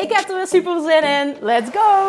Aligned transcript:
Ik 0.00 0.12
heb 0.12 0.28
er 0.28 0.36
weer 0.36 0.46
super 0.46 0.80
zin 0.80 1.02
in. 1.02 1.36
Let's 1.40 1.70
go! 1.72 2.08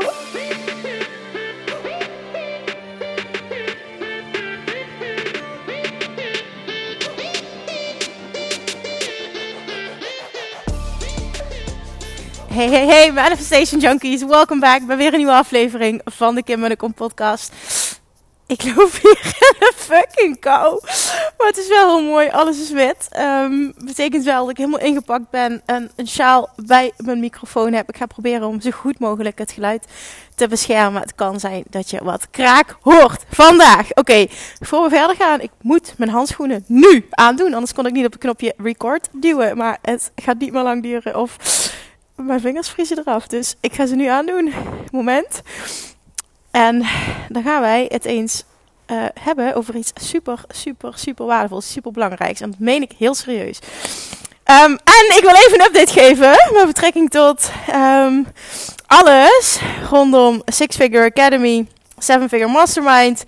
Hey, 12.48 12.70
hey, 12.70 12.86
hey, 12.86 13.12
Manifestation 13.12 13.80
Junkies. 13.80 14.24
Welkom 14.24 14.60
back 14.60 14.86
bij 14.86 14.98
weer 14.98 15.12
een 15.12 15.18
nieuwe 15.18 15.34
aflevering 15.34 16.02
van 16.06 16.36
de 16.36 16.44
Kim 16.44 16.64
en 16.64 16.70
de 16.70 16.76
Kom 16.76 16.94
podcast. 16.94 17.54
Ik 18.56 18.76
loop 18.76 18.92
hier 19.02 19.34
fucking 19.76 20.40
kou. 20.40 20.80
Maar 21.38 21.48
het 21.48 21.58
is 21.58 21.68
wel 21.68 21.98
heel 21.98 22.10
mooi. 22.10 22.30
Alles 22.30 22.62
is 22.62 22.72
wit. 22.72 23.08
Um, 23.20 23.74
betekent 23.86 24.24
wel 24.24 24.42
dat 24.42 24.50
ik 24.50 24.58
helemaal 24.58 24.80
ingepakt 24.80 25.30
ben 25.30 25.62
en 25.66 25.92
een 25.96 26.08
sjaal 26.08 26.50
bij 26.56 26.92
mijn 26.98 27.20
microfoon 27.20 27.74
heb. 27.74 27.90
Ik 27.90 27.98
ga 27.98 28.06
proberen 28.06 28.48
om 28.48 28.62
zo 28.62 28.72
goed 28.72 29.00
mogelijk 29.00 29.38
het 29.38 29.52
geluid 29.52 29.86
te 30.36 30.48
beschermen. 30.48 31.02
Het 31.02 31.16
kan 31.16 31.40
zijn 31.40 31.64
dat 31.70 31.90
je 31.90 32.04
wat 32.04 32.30
kraak 32.30 32.78
hoort 32.82 33.24
vandaag. 33.30 33.90
Oké, 33.90 34.00
okay, 34.00 34.30
voor 34.60 34.84
we 34.84 34.90
verder 34.90 35.16
gaan. 35.16 35.42
Ik 35.42 35.52
moet 35.62 35.94
mijn 35.98 36.12
handschoenen 36.12 36.64
nu 36.68 37.08
aandoen. 37.10 37.54
Anders 37.54 37.74
kon 37.74 37.86
ik 37.86 37.94
niet 37.94 38.06
op 38.06 38.12
het 38.12 38.22
knopje 38.22 38.54
record 38.58 39.10
duwen. 39.12 39.58
Maar 39.58 39.78
het 39.82 40.12
gaat 40.16 40.38
niet 40.38 40.52
meer 40.52 40.64
lang 40.64 40.84
duren. 40.84 41.16
Of 41.16 41.38
mijn 42.16 42.42
vingers 42.42 42.70
vriezen 42.70 43.00
eraf. 43.00 43.28
Dus 43.28 43.56
ik 43.60 43.74
ga 43.74 43.86
ze 43.86 43.96
nu 43.96 44.06
aandoen. 44.06 44.54
Moment. 44.92 45.42
En 46.52 46.86
dan 47.30 47.44
gaan 47.44 47.62
wij 47.62 47.86
het 47.90 48.06
eens 48.06 48.44
uh, 48.92 49.06
hebben 49.20 49.56
over 49.56 49.76
iets 49.76 49.92
super, 49.96 50.40
super, 50.48 50.94
super 50.96 51.26
waardevols, 51.26 51.72
super 51.72 51.92
belangrijks. 51.92 52.42
En 52.42 52.50
dat 52.50 52.60
meen 52.60 52.82
ik 52.82 52.92
heel 52.98 53.16
serieus. 53.16 53.60
Um, 54.46 54.72
en 54.84 55.18
ik 55.18 55.22
wil 55.22 55.36
even 55.36 55.60
een 55.60 55.66
update 55.66 55.92
geven 55.92 56.52
met 56.54 56.66
betrekking 56.66 57.10
tot 57.10 57.52
um, 57.76 58.28
alles 58.88 59.60
rondom 59.90 60.42
Six 60.46 60.76
Figure 60.76 61.06
Academy, 61.06 61.68
Seven 61.98 62.30
Figure 62.30 62.52
Mastermind, 62.52 63.24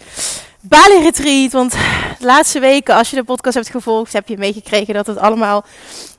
Bali 0.61 1.02
Retreat. 1.02 1.52
Want 1.52 1.72
de 2.19 2.25
laatste 2.25 2.59
weken, 2.59 2.95
als 2.95 3.09
je 3.09 3.16
de 3.16 3.23
podcast 3.23 3.56
hebt 3.56 3.69
gevolgd, 3.69 4.14
heb 4.14 4.28
je 4.28 4.38
meegekregen 4.38 4.94
dat 4.94 5.08
het 5.08 5.17
allemaal 5.17 5.66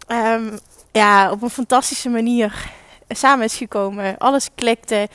um, 0.09 0.59
ja, 0.93 1.31
op 1.31 1.43
een 1.43 1.51
fantastische 1.51 2.09
manier 2.09 2.71
samen 3.09 3.45
is 3.45 3.57
gekomen. 3.57 4.19
Alles 4.19 4.49
klikte. 4.55 5.09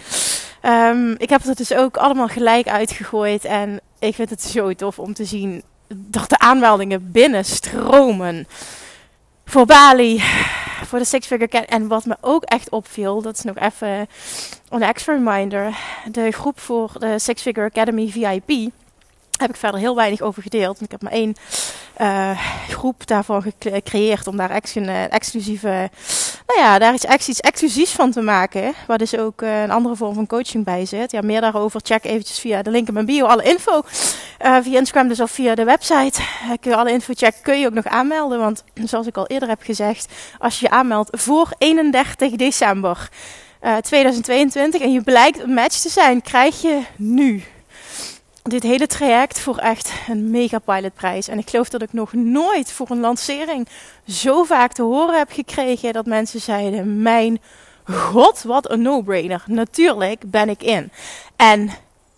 Ik 1.18 1.30
heb 1.30 1.44
het 1.44 1.58
dus 1.58 1.74
ook 1.74 1.98
allemaal 1.98 2.28
gelijk 2.28 2.68
uitgegooid. 2.68 3.46
En 3.46 3.80
ik 4.00 4.16
vind 4.16 4.30
het 4.30 4.44
zo 4.44 4.74
tof 4.74 5.00
om 5.00 5.14
te 5.14 5.26
zien 5.26 5.64
dat 5.88 6.30
de 6.30 6.40
aanmeldingen 6.40 7.12
binnenstromen. 7.12 8.48
Voor 9.46 9.66
Bali, 9.66 10.24
voor 10.86 11.00
de 11.00 11.06
Six 11.06 11.28
Figure 11.28 11.66
En 11.66 11.88
wat 11.88 12.06
me 12.06 12.18
ook 12.22 12.44
echt 12.44 12.70
opviel, 12.70 13.22
dat 13.22 13.38
is 13.38 13.44
nog 13.44 13.58
even 13.58 14.08
een 14.70 14.82
extra 14.82 15.14
reminder. 15.14 15.78
De 16.12 16.32
groep 16.32 16.60
voor 16.60 16.92
de 17.00 17.20
Six 17.20 17.42
Figure 17.42 17.66
Academy 17.66 18.10
VIP 18.10 18.72
heb 19.38 19.50
ik 19.50 19.56
verder 19.56 19.80
heel 19.80 19.96
weinig 19.96 20.22
over 20.22 20.42
gedeeld. 20.42 20.82
Ik 20.82 20.92
heb 20.92 21.02
maar 21.02 21.12
één 21.12 21.36
uh, 22.02 22.40
groep 22.68 23.08
daarvan 23.08 23.42
gecreëerd 23.60 24.28
om 24.28 24.38
daar 24.38 24.62
een 24.74 24.84
uh, 24.84 25.14
exclusieve, 25.14 25.90
nou 26.56 26.62
ja, 26.62 26.80
daar 26.80 26.94
iets, 26.94 27.28
iets 27.28 27.40
exclusiefs 27.40 27.92
van 27.92 28.12
te 28.12 28.22
maken. 28.22 28.74
Waar 28.88 28.98
dus 28.98 29.18
ook 29.18 29.42
uh, 29.42 29.62
een 29.62 29.72
andere 29.72 29.96
vorm 29.96 30.14
van 30.14 30.28
coaching 30.28 30.66
bij 30.66 30.86
zit. 30.86 31.12
Ja, 31.12 31.22
meer 31.22 31.42
daarover 31.42 31.82
check 31.84 32.04
eventjes 32.04 32.40
via 32.40 32.62
de 32.62 32.72
link 32.72 32.88
in 32.88 32.94
mijn 32.94 33.06
bio. 33.06 33.26
Alle 33.26 33.44
info 33.44 33.82
via 34.40 34.78
Instagram 34.78 35.08
dus 35.08 35.20
of 35.20 35.32
via 35.32 35.56
de 35.56 35.64
website. 35.64 36.22
kun 36.60 36.72
je 36.72 36.78
alle 36.78 36.92
info 36.92 37.14
checken, 37.16 37.42
kun 37.42 37.60
je 37.60 37.66
ook 37.66 37.74
nog 37.74 37.86
aanmelden. 37.86 38.40
Want 38.40 38.64
zoals 38.74 39.08
ik 39.08 39.18
al 39.18 39.28
eerder 39.28 39.50
heb 39.50 39.62
gezegd, 39.62 40.14
als 40.38 40.60
je 40.60 40.66
je 40.66 40.72
aanmeldt 40.72 41.22
voor 41.22 41.50
31 41.58 42.32
december 42.32 43.10
2022 43.82 44.82
en 44.82 44.92
je 44.92 45.02
blijkt 45.02 45.40
een 45.40 45.54
match 45.54 45.78
te 45.80 45.90
zijn, 45.90 46.22
krijg 46.22 46.62
je 46.62 46.82
nu 46.96 47.44
dit 48.44 48.64
hele 48.64 48.88
traject 48.88 49.40
voor 49.40 49.58
echt 49.58 49.92
een 50.08 50.30
mega 50.30 50.60
pilotprijs. 50.60 51.28
En 51.28 51.38
ik 51.38 51.50
geloof 51.50 51.70
dat 51.70 51.82
ik 51.82 51.94
nog 51.94 52.14
nooit 52.14 52.72
voor 52.72 52.90
een 52.90 53.00
lancering 53.00 53.68
zo 54.08 54.44
vaak 54.44 54.74
te 54.74 54.82
horen 54.82 55.18
heb 55.18 55.32
gekregen 55.32 55.94
dat 55.94 56.06
mensen 56.06 56.42
zeiden: 56.42 57.02
Mijn 57.02 57.42
god, 57.84 58.44
wat 58.44 58.72
een 58.72 58.82
no-brainer. 58.82 59.44
Natuurlijk 59.46 60.32
ben 60.32 60.50
ik 60.50 60.64
in. 60.64 60.92
En 61.36 61.70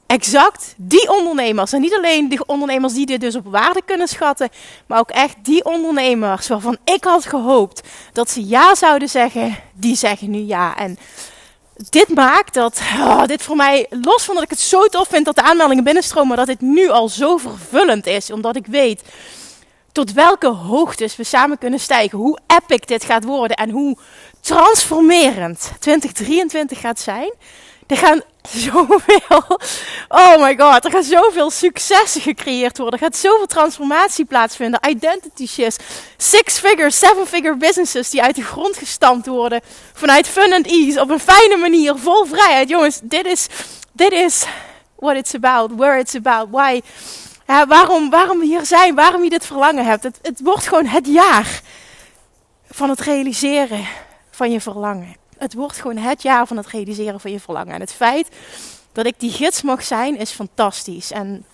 exact 0.06 0.74
die 0.78 1.12
ondernemers, 1.12 1.74
en 1.74 1.82
niet 1.82 1.96
alleen 1.96 2.30
die 2.30 2.46
ondernemers 2.46 2.94
die 2.94 3.06
dit 3.06 3.22
dus 3.22 3.36
op 3.36 3.46
waarde 3.46 3.82
kunnen 3.86 4.08
schatten, 4.08 4.50
maar 4.86 5.00
ook 5.00 5.10
echt 5.10 5.36
die 5.42 5.66
ondernemers 5.66 6.48
waarvan 6.48 6.78
ik 6.84 7.04
had 7.04 7.26
gehoopt 7.26 7.82
dat 8.14 8.30
ze 8.30 8.48
ja 8.48 8.76
zouden 8.76 9.10
zeggen, 9.10 9.58
die 9.74 9.96
zeggen 9.96 10.30
nu 10.30 10.40
ja. 10.40 10.78
En 10.78 10.98
dit 11.90 12.08
maakt 12.08 12.54
dat 12.54 12.82
oh, 12.98 13.26
dit 13.26 13.42
voor 13.42 13.56
mij, 13.56 13.86
los 13.90 14.24
van 14.24 14.36
dat 14.36 14.44
ik 14.44 14.50
het 14.50 14.60
zo 14.60 14.86
tof 14.86 15.08
vind 15.08 15.26
dat 15.26 15.36
de 15.36 15.42
aanmeldingen 15.42 15.84
binnenstromen, 15.84 16.38
dat 16.38 16.48
dit 16.48 16.62
nu 16.62 16.90
al 16.90 17.10
zo 17.10 17.38
vervullend 17.38 18.08
is. 18.08 18.32
Omdat 18.32 18.56
ik 18.56 18.66
weet 18.66 19.02
tot 19.92 20.14
welke 20.14 20.48
hoogtes 20.48 21.16
we 21.16 21.24
samen 21.24 21.58
kunnen 21.58 21.80
stijgen. 21.80 22.18
Hoe 22.18 22.40
epic 22.48 22.86
dit 22.86 23.04
gaat 23.04 23.24
worden 23.24 23.58
en 23.58 23.70
hoe 23.70 23.98
transformerend 24.40 25.72
2023 25.80 26.80
gaat 26.80 27.00
zijn. 27.00 27.34
Er 27.92 27.98
gaan 27.98 28.22
zoveel, 28.50 29.60
oh 30.08 30.42
my 30.42 30.58
god, 30.58 30.86
er 30.86 30.92
gaan 30.92 31.04
zoveel 31.04 31.50
successen 31.50 32.22
gecreëerd 32.22 32.78
worden. 32.78 33.00
Er 33.00 33.06
gaat 33.06 33.16
zoveel 33.18 33.46
transformatie 33.46 34.26
plaatsvinden. 34.26 34.80
Identity 34.90 35.48
shifts, 35.48 35.84
six 36.18 36.60
figure, 36.60 36.92
seven 36.92 37.28
figure 37.28 37.58
businesses 37.58 38.10
die 38.10 38.22
uit 38.22 38.36
de 38.36 38.44
grond 38.44 38.78
gestampt 38.78 39.28
worden. 39.28 39.62
Vanuit 39.94 40.28
fun 40.28 40.54
and 40.54 40.68
ease, 40.68 41.02
op 41.02 41.10
een 41.10 41.20
fijne 41.20 41.58
manier, 41.58 41.98
vol 41.98 42.26
vrijheid. 42.26 42.70
Jongens, 42.70 43.00
dit 43.04 43.26
is, 43.26 43.48
dit 43.92 44.12
is 44.12 44.46
what 44.96 45.16
it's 45.16 45.36
about, 45.36 45.72
where 45.76 46.00
it's 46.00 46.16
about, 46.16 46.48
why. 46.52 46.82
Ja, 47.48 47.68
waarom, 47.68 48.10
waarom 48.10 48.40
we 48.40 48.46
hier 48.46 48.66
zijn, 48.66 48.96
waarom 48.96 49.24
je 49.24 49.30
dit 49.30 49.46
verlangen 49.46 49.86
hebt. 49.86 50.04
Het, 50.04 50.20
het 50.22 50.40
wordt 50.44 50.68
gewoon 50.68 50.86
het 50.86 51.08
jaar 51.08 51.62
van 52.70 52.90
het 52.90 53.00
realiseren 53.00 53.88
van 54.32 54.52
je 54.52 54.62
verlangen 54.62 55.21
het 55.42 55.54
wordt 55.54 55.78
gewoon 55.78 55.98
het 55.98 56.22
jaar 56.22 56.48
van 56.48 56.58
het 56.58 56.68
realiseren 56.68 57.20
van 57.20 57.32
je 57.32 57.40
verlangen. 57.40 57.74
En 57.74 57.80
het 57.80 57.94
feit 57.94 58.28
dat 58.92 59.06
ik 59.06 59.16
die 59.18 59.32
gids 59.32 59.62
mag 59.62 59.84
zijn, 59.84 60.18
is 60.18 60.32
fantastisch. 60.32 61.12
En 61.12 61.46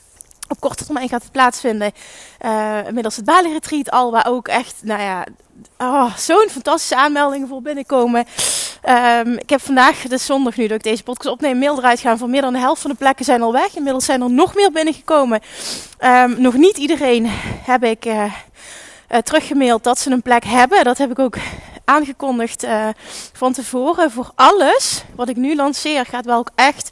op 0.47 0.59
korte 0.59 0.85
termijn 0.85 1.09
gaat 1.09 1.23
het 1.23 1.31
plaatsvinden. 1.31 1.91
Inmiddels 2.87 3.15
het 3.15 3.25
Bali 3.25 3.51
Retreat 3.51 3.91
al, 3.91 4.11
waar 4.11 4.25
ook 4.27 4.47
echt, 4.47 4.75
nou 4.81 5.01
ja, 5.01 5.25
oh, 5.77 6.17
zo'n 6.17 6.47
fantastische 6.49 6.95
aanmeldingen 6.95 7.47
voor 7.47 7.61
binnenkomen. 7.61 8.25
Um, 8.89 9.33
ik 9.37 9.49
heb 9.49 9.61
vandaag, 9.61 10.01
de 10.01 10.17
zondag 10.17 10.57
nu 10.57 10.67
dat 10.67 10.77
ik 10.77 10.83
deze 10.83 11.03
podcast 11.03 11.29
opneem, 11.29 11.57
mail 11.57 11.77
eruit 11.77 11.99
gaan 11.99 12.17
van 12.17 12.29
meer 12.29 12.41
dan 12.41 12.53
de 12.53 12.59
helft 12.59 12.81
van 12.81 12.91
de 12.91 12.97
plekken 12.97 13.25
zijn 13.25 13.41
al 13.41 13.51
weg. 13.51 13.75
Inmiddels 13.75 14.05
zijn 14.05 14.21
er 14.21 14.29
nog 14.29 14.55
meer 14.55 14.71
binnengekomen. 14.71 15.41
Um, 15.99 16.41
nog 16.41 16.53
niet 16.53 16.77
iedereen 16.77 17.25
heb 17.61 17.83
ik 17.83 18.05
uh, 18.05 18.23
uh, 18.23 19.17
teruggemaild 19.17 19.83
dat 19.83 19.99
ze 19.99 20.11
een 20.11 20.21
plek 20.21 20.43
hebben. 20.43 20.83
Dat 20.83 20.97
heb 20.97 21.11
ik 21.11 21.19
ook 21.19 21.37
aangekondigd 21.87 22.63
uh, 22.63 22.87
van 23.33 23.53
tevoren. 23.53 24.11
Voor 24.11 24.31
alles 24.35 25.03
wat 25.15 25.29
ik 25.29 25.35
nu 25.35 25.55
lanceer 25.55 26.05
gaat 26.05 26.25
wel 26.25 26.37
ook 26.37 26.51
echt 26.55 26.91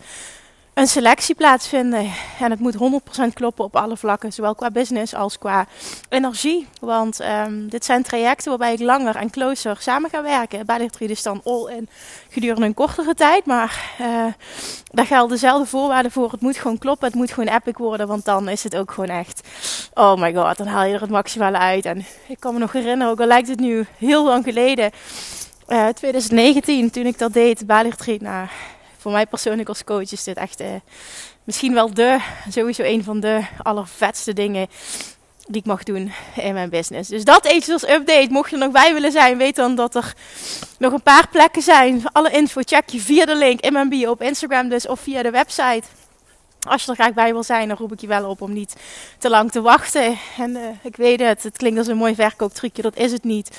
een 0.76 0.88
selectie 0.88 1.36
plaatsvinden. 1.36 2.12
En 2.40 2.52
het 2.52 2.60
moet 2.60 2.76
100% 2.76 3.34
kloppen 3.34 3.66
op 3.66 3.76
alle 3.76 3.98
vlakken, 3.98 4.34
zowel 4.34 4.56
qua 4.56 4.72
business 4.72 5.14
als 5.14 5.38
qua 5.38 5.68
energie. 6.10 6.68
Want 6.82 7.22
um, 7.22 7.70
dit 7.70 7.86
zijn 7.86 8.04
trajecten 8.04 8.50
waarbij 8.50 8.74
ik 8.74 8.80
langer 8.80 9.16
en 9.16 9.30
closer 9.30 9.78
samen 9.80 10.10
ga 10.10 10.24
werken. 10.24 10.66
De 10.66 10.90
is 10.98 11.24
dan 11.24 11.42
all 11.44 11.72
in 11.72 11.90
gedurende 12.30 12.66
een 12.66 12.74
kortere 12.74 13.14
tijd. 13.14 13.46
Maar 13.46 13.96
uh, 14.02 14.26
daar 14.92 15.06
gelden 15.06 15.30
dezelfde 15.30 15.66
voorwaarden 15.66 16.12
voor. 16.12 16.32
Het 16.32 16.42
moet 16.42 16.58
gewoon 16.58 16.78
kloppen, 16.78 17.08
het 17.08 17.16
moet 17.16 17.32
gewoon 17.32 17.56
epic 17.56 17.78
worden. 17.78 18.08
Want 18.08 18.26
dan 18.26 18.50
is 18.50 18.64
het 18.64 18.76
ook 18.76 18.92
gewoon 18.92 19.18
echt, 19.18 19.48
oh 19.94 20.16
my 20.16 20.34
god, 20.34 20.58
dan 20.58 20.68
haal 20.68 20.86
je 20.86 20.94
er 20.94 21.02
het 21.02 21.10
maximale 21.10 21.58
uit. 21.58 21.86
En 21.86 22.06
ik 22.28 22.40
kan 22.40 22.54
me 22.54 22.60
nog 22.60 22.72
herinneren, 22.72 23.12
ook 23.12 23.20
al 23.20 23.28
lijkt 23.28 23.48
het 23.48 23.60
nu 23.60 23.86
heel 23.98 24.26
lang 24.26 24.44
geleden... 24.44 24.92
Uh, 25.68 25.88
2019, 25.88 26.92
toen 26.92 27.06
ik 27.06 27.18
dat 27.18 27.34
deed, 27.34 27.64
Retreat, 27.68 28.22
nou, 28.22 28.48
voor 29.06 29.14
mij 29.14 29.26
persoonlijk 29.26 29.70
als 29.70 29.84
coach 29.84 30.12
is 30.12 30.24
dit 30.24 30.38
echt 30.38 30.62
uh, 30.62 30.68
misschien 31.44 31.74
wel 31.74 31.94
de, 31.94 32.20
sowieso 32.50 32.84
een 32.84 33.04
van 33.04 33.20
de 33.20 33.42
allervetste 33.64 34.34
dingen 34.34 34.68
die 35.48 35.62
ik 35.62 35.66
mag 35.66 35.84
doen 35.84 36.12
in 36.36 36.54
mijn 36.54 36.70
business. 36.70 37.10
Dus 37.10 37.24
dat 37.24 37.46
als 37.72 37.90
update. 37.90 38.28
Mocht 38.30 38.50
je 38.50 38.56
er 38.56 38.62
nog 38.62 38.72
bij 38.72 38.94
willen 38.94 39.12
zijn, 39.12 39.38
weet 39.38 39.56
dan 39.56 39.76
dat 39.76 39.96
er 39.96 40.14
nog 40.78 40.94
een 40.94 41.02
paar 41.02 41.28
plekken 41.28 41.62
zijn. 41.62 42.04
Alle 42.12 42.32
info 42.32 42.62
check 42.64 42.90
je 42.90 43.00
via 43.00 43.26
de 43.26 43.36
link 43.36 43.60
in 43.60 43.74
mijn 43.74 43.90
bio 43.90 44.12
op 44.12 44.22
Instagram 44.22 44.70
dus 44.70 44.88
of 44.88 45.00
via 45.00 45.24
de 45.24 45.32
website. 45.32 45.84
Als 46.68 46.84
je 46.84 46.90
er 46.90 46.96
graag 46.96 47.14
bij 47.14 47.32
wil 47.32 47.44
zijn, 47.44 47.68
dan 47.68 47.78
roep 47.78 47.92
ik 47.92 48.02
je 48.02 48.08
wel 48.08 48.30
op 48.30 48.42
om 48.42 48.54
niet 48.54 48.76
te 49.18 49.30
lang 49.30 49.52
te 49.52 49.62
wachten. 49.62 50.18
En 50.38 50.50
uh, 50.52 50.62
ik 50.82 50.96
weet 50.96 51.20
het, 51.20 51.44
het 51.44 51.58
klinkt 51.58 51.78
als 51.78 51.88
een 51.88 51.98
mooi 51.98 52.16
verkooptrucje, 52.16 52.82
dat 52.82 52.96
is 52.96 53.12
het 53.12 53.24
niet. 53.24 53.58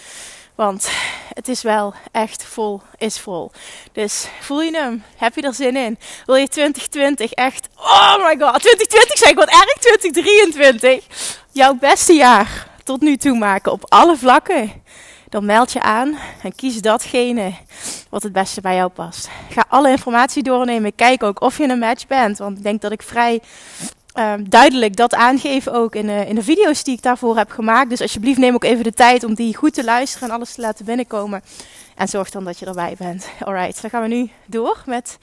Want 0.57 0.89
het 1.35 1.49
is 1.49 1.63
wel 1.63 1.95
echt 2.13 2.45
vol, 2.45 2.81
is 2.99 3.19
vol. 3.19 3.51
Dus 3.93 4.29
voel 4.41 4.63
je 4.63 4.77
hem? 4.77 5.05
Heb 5.17 5.35
je 5.35 5.43
er 5.43 5.55
zin 5.55 5.77
in? 5.77 5.99
Wil 6.27 6.35
je 6.35 6.49
2020 6.49 7.33
echt, 7.33 7.69
oh 7.77 8.17
my 8.17 8.37
god, 8.39 8.61
2020 8.61 9.19
zeg 9.19 9.31
ik 9.31 9.37
wat 9.37 9.49
erg, 9.49 9.73
2023. 9.79 11.05
Jouw 11.53 11.75
beste 11.75 12.13
jaar 12.13 12.69
tot 12.85 13.01
nu 13.01 13.17
toe 13.17 13.39
maken 13.39 13.73
op 13.73 13.85
alle 13.89 14.17
vlakken. 14.17 14.85
Dan 15.29 15.45
meld 15.45 15.73
je 15.73 15.81
aan 15.81 16.19
en 16.43 16.55
kies 16.55 16.81
datgene 16.81 17.55
wat 18.11 18.23
het 18.23 18.33
beste 18.33 18.61
bij 18.61 18.75
jou 18.75 18.89
past. 18.91 19.29
Ga 19.51 19.65
alle 19.69 19.91
informatie 19.91 20.43
doornemen. 20.43 20.95
Kijk 20.95 21.23
ook 21.23 21.41
of 21.41 21.59
je 21.59 21.69
een 21.69 21.79
match 21.79 22.07
bent. 22.07 22.39
Want 22.39 22.57
ik 22.57 22.63
denk 22.63 22.81
dat 22.81 22.93
ik 22.93 23.03
vrij 23.03 23.41
Ehm, 24.17 24.45
duidelijk 24.49 24.97
dat 24.97 25.15
aangeven 25.15 25.73
ook 25.73 25.95
in, 25.95 26.09
in 26.09 26.35
de 26.35 26.43
video's 26.43 26.83
die 26.83 26.95
ik 26.97 27.03
daarvoor 27.03 27.37
heb 27.37 27.51
gemaakt. 27.51 27.91
Dus 27.91 28.01
alsjeblieft 28.01 28.39
neem 28.39 28.55
ook 28.55 28.65
even 28.65 28.85
de 28.85 28.93
tijd 28.93 29.25
om 29.25 29.35
die 29.35 29.57
goed 29.57 29.75
te 29.75 29.85
luisteren 29.85 30.29
en 30.29 30.35
alles 30.35 30.55
te 30.55 30.61
laten 30.61 30.85
binnenkomen. 30.85 31.43
En 31.95 32.09
zorg 32.09 32.31
dan 32.31 32.45
dat 32.45 32.59
je 32.59 32.67
erbij 32.67 32.95
bent. 32.99 33.29
Alright, 33.45 33.81
dan 33.81 33.91
gaan 33.91 34.03
we 34.03 34.09
nu 34.09 34.31
door 34.47 34.83
met 34.87 35.19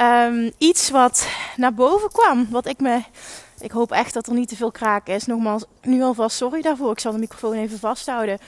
um, 0.00 0.52
iets 0.58 0.90
wat 0.90 1.28
naar 1.56 1.74
boven 1.74 2.10
kwam. 2.12 2.46
Wat 2.50 2.66
ik 2.66 2.80
me. 2.80 3.02
Ik 3.58 3.70
hoop 3.70 3.92
echt 3.92 4.14
dat 4.14 4.26
er 4.26 4.34
niet 4.34 4.48
te 4.48 4.56
veel 4.56 4.70
kraak 4.70 5.06
is. 5.06 5.26
Nogmaals, 5.26 5.64
nu 5.82 6.02
alvast 6.02 6.36
sorry 6.36 6.62
daarvoor. 6.62 6.90
Ik 6.90 7.00
zal 7.00 7.12
de 7.12 7.18
microfoon 7.18 7.54
even 7.54 7.78
vasthouden. 7.78 8.38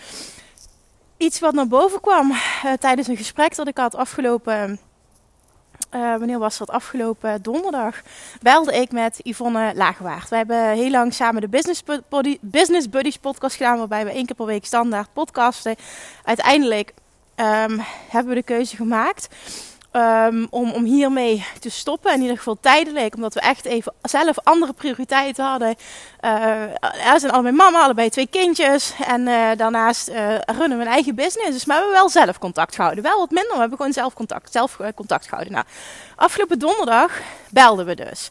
Iets 1.17 1.41
wat 1.41 1.55
naar 1.55 1.69
boven 1.69 2.00
kwam 2.00 2.31
uh, 2.31 2.73
tijdens 2.73 3.09
een 3.09 3.17
gesprek 3.17 3.55
dat 3.55 3.69
ik 3.69 3.79
had 3.79 3.95
afgelopen 3.95 4.81
uh, 5.94 6.17
wanneer 6.17 6.38
was 6.38 6.58
dat? 6.58 6.70
Afgelopen 6.70 7.43
donderdag 7.43 8.02
belde 8.43 8.73
ik 8.73 8.93
met 8.93 9.20
Yvonne 9.23 9.73
Laagwaard. 9.75 10.29
We 10.29 10.37
hebben 10.37 10.70
heel 10.70 10.90
lang 10.90 11.14
samen 11.14 11.40
de 11.40 11.49
Business, 11.49 11.82
Business 12.40 12.88
Buddies 12.88 13.17
podcast 13.17 13.56
gedaan, 13.56 13.79
waarbij 13.79 14.05
we 14.05 14.11
één 14.11 14.26
keer 14.26 14.37
per 14.37 14.46
week 14.46 14.64
standaard 14.64 15.12
podcasten. 15.12 15.76
Uiteindelijk 16.25 16.94
um, 17.37 17.81
hebben 18.08 18.29
we 18.29 18.35
de 18.35 18.43
keuze 18.43 18.76
gemaakt 18.76 19.29
Um, 19.99 20.47
om, 20.50 20.73
om 20.73 20.85
hiermee 20.85 21.47
te 21.61 21.71
stoppen. 21.71 22.12
In 22.12 22.21
ieder 22.21 22.37
geval 22.37 22.59
tijdelijk. 22.61 23.15
Omdat 23.15 23.35
we 23.35 23.41
echt 23.41 23.65
even 23.65 23.93
zelf 24.03 24.39
andere 24.43 24.73
prioriteiten 24.73 25.45
hadden. 25.45 25.75
Uh, 26.25 26.62
er 27.12 27.21
zijn 27.21 27.33
allebei 27.33 27.55
mama, 27.55 27.83
allebei 27.83 28.09
twee 28.09 28.27
kindjes. 28.27 28.95
En 29.06 29.21
uh, 29.21 29.50
daarnaast 29.56 30.09
uh, 30.09 30.39
runnen 30.39 30.79
we 30.79 30.85
een 30.85 30.91
eigen 30.91 31.15
business. 31.15 31.50
Dus 31.50 31.65
maar 31.65 31.77
we 31.77 31.83
hebben 31.83 32.00
wel 32.00 32.09
zelf 32.09 32.39
contact 32.39 32.75
gehouden. 32.75 33.05
Wel 33.05 33.19
wat 33.19 33.31
minder, 33.31 33.53
we 33.53 33.59
hebben 33.59 33.77
gewoon 33.77 33.93
zelf 33.93 34.15
contact, 34.15 34.53
zelf 34.53 34.79
contact 34.95 35.29
gehouden. 35.29 35.53
Nou, 35.53 35.65
afgelopen 36.17 36.59
donderdag 36.59 37.21
belden 37.50 37.87
we 37.87 37.95
dus. 37.95 38.29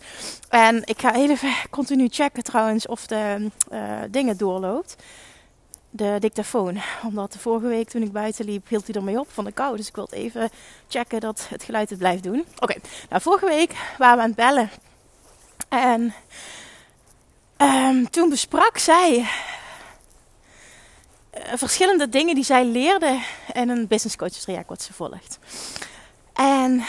En 0.49 0.81
ik 0.85 1.01
ga 1.01 1.15
even 1.15 1.53
continu 1.69 2.07
checken 2.11 2.43
trouwens 2.43 2.87
of 2.87 3.07
de 3.07 3.49
dingen 4.09 4.37
doorloopt 4.37 4.95
de 5.89 6.17
dictafoon. 6.19 6.81
Omdat 7.03 7.33
de 7.33 7.39
vorige 7.39 7.67
week 7.67 7.89
toen 7.89 8.01
ik 8.01 8.11
buiten 8.11 8.45
liep, 8.45 8.67
hield 8.67 8.87
hij 8.87 8.95
ermee 8.95 9.19
op 9.19 9.27
van 9.31 9.45
de 9.45 9.51
kou. 9.51 9.77
Dus 9.77 9.87
ik 9.87 9.95
wil 9.95 10.07
even 10.11 10.49
checken 10.87 11.19
dat 11.19 11.45
het 11.49 11.63
geluid 11.63 11.89
het 11.89 11.99
blijft 11.99 12.23
doen. 12.23 12.45
Oké, 12.59 12.75
nou 13.09 13.21
vorige 13.21 13.45
week 13.45 13.71
waren 13.97 14.17
we 14.17 14.23
aan 14.23 14.27
het 14.27 14.37
bellen. 14.37 14.69
En 15.69 16.13
um, 17.57 18.09
toen 18.09 18.29
besprak 18.29 18.77
zij 18.77 19.17
uh, 19.17 19.27
verschillende 21.53 22.09
dingen 22.09 22.35
die 22.35 22.43
zij 22.43 22.65
leerde 22.65 23.19
in 23.53 23.69
een 23.69 23.87
business 23.87 24.15
coaches 24.15 24.41
traject 24.41 24.69
wat 24.69 24.81
ze 24.81 24.93
volgt. 24.93 25.39
En 26.33 26.83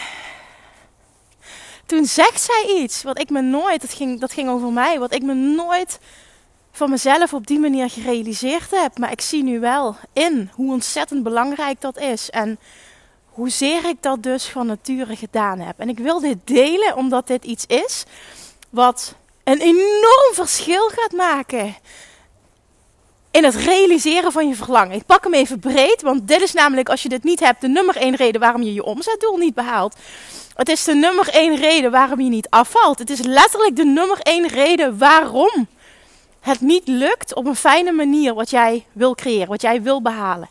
toen 1.86 2.04
zegt 2.04 2.40
zij 2.40 2.74
iets 2.76 3.02
wat 3.02 3.18
ik 3.18 3.30
me 3.30 3.40
nooit, 3.40 3.80
dat 3.80 3.92
ging, 3.92 4.20
dat 4.20 4.32
ging 4.32 4.48
over 4.48 4.72
mij, 4.72 4.98
wat 4.98 5.12
ik 5.12 5.22
me 5.22 5.34
nooit 5.34 5.98
van 6.78 6.90
mezelf 6.90 7.32
op 7.32 7.46
die 7.46 7.58
manier 7.58 7.90
gerealiseerd 7.90 8.70
heb. 8.70 8.98
Maar 8.98 9.12
ik 9.12 9.20
zie 9.20 9.42
nu 9.42 9.60
wel 9.60 9.96
in 10.12 10.50
hoe 10.54 10.72
ontzettend 10.72 11.22
belangrijk 11.22 11.80
dat 11.80 11.98
is. 11.98 12.30
En 12.30 12.58
hoezeer 13.24 13.84
ik 13.84 13.96
dat 14.02 14.22
dus 14.22 14.48
van 14.48 14.66
nature 14.66 15.16
gedaan 15.16 15.58
heb. 15.58 15.78
En 15.78 15.88
ik 15.88 15.98
wil 15.98 16.20
dit 16.20 16.38
delen 16.44 16.96
omdat 16.96 17.26
dit 17.26 17.44
iets 17.44 17.66
is 17.66 18.04
wat 18.70 19.14
een 19.44 19.60
enorm 19.60 20.32
verschil 20.32 20.88
gaat 20.88 21.12
maken 21.12 21.76
in 23.30 23.44
het 23.44 23.54
realiseren 23.54 24.32
van 24.32 24.48
je 24.48 24.54
verlangen. 24.54 24.96
Ik 24.96 25.06
pak 25.06 25.24
hem 25.24 25.34
even 25.34 25.58
breed, 25.58 26.02
want 26.02 26.28
dit 26.28 26.40
is 26.40 26.52
namelijk, 26.52 26.88
als 26.88 27.02
je 27.02 27.08
dit 27.08 27.24
niet 27.24 27.40
hebt, 27.40 27.60
de 27.60 27.68
nummer 27.68 27.96
één 27.96 28.14
reden 28.14 28.40
waarom 28.40 28.62
je 28.62 28.74
je 28.74 28.84
omzetdoel 28.84 29.36
niet 29.36 29.54
behaalt. 29.54 29.96
Het 30.54 30.68
is 30.68 30.84
de 30.84 30.94
nummer 30.94 31.28
één 31.28 31.56
reden 31.56 31.90
waarom 31.90 32.20
je 32.20 32.30
niet 32.30 32.50
afvalt. 32.50 32.98
Het 32.98 33.10
is 33.10 33.22
letterlijk 33.22 33.76
de 33.76 33.84
nummer 33.84 34.18
één 34.20 34.46
reden 34.46 34.98
waarom 34.98 35.68
het 36.40 36.60
niet 36.60 36.88
lukt 36.88 37.34
op 37.34 37.46
een 37.46 37.56
fijne 37.56 37.92
manier 37.92 38.34
wat 38.34 38.50
jij 38.50 38.86
wil 38.92 39.14
creëren, 39.14 39.48
wat 39.48 39.62
jij 39.62 39.82
wil 39.82 40.02
behalen. 40.02 40.48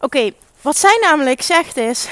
Oké, 0.00 0.30
wat 0.60 0.76
zij 0.76 0.98
namelijk 1.00 1.42
zegt 1.42 1.76
is. 1.76 2.08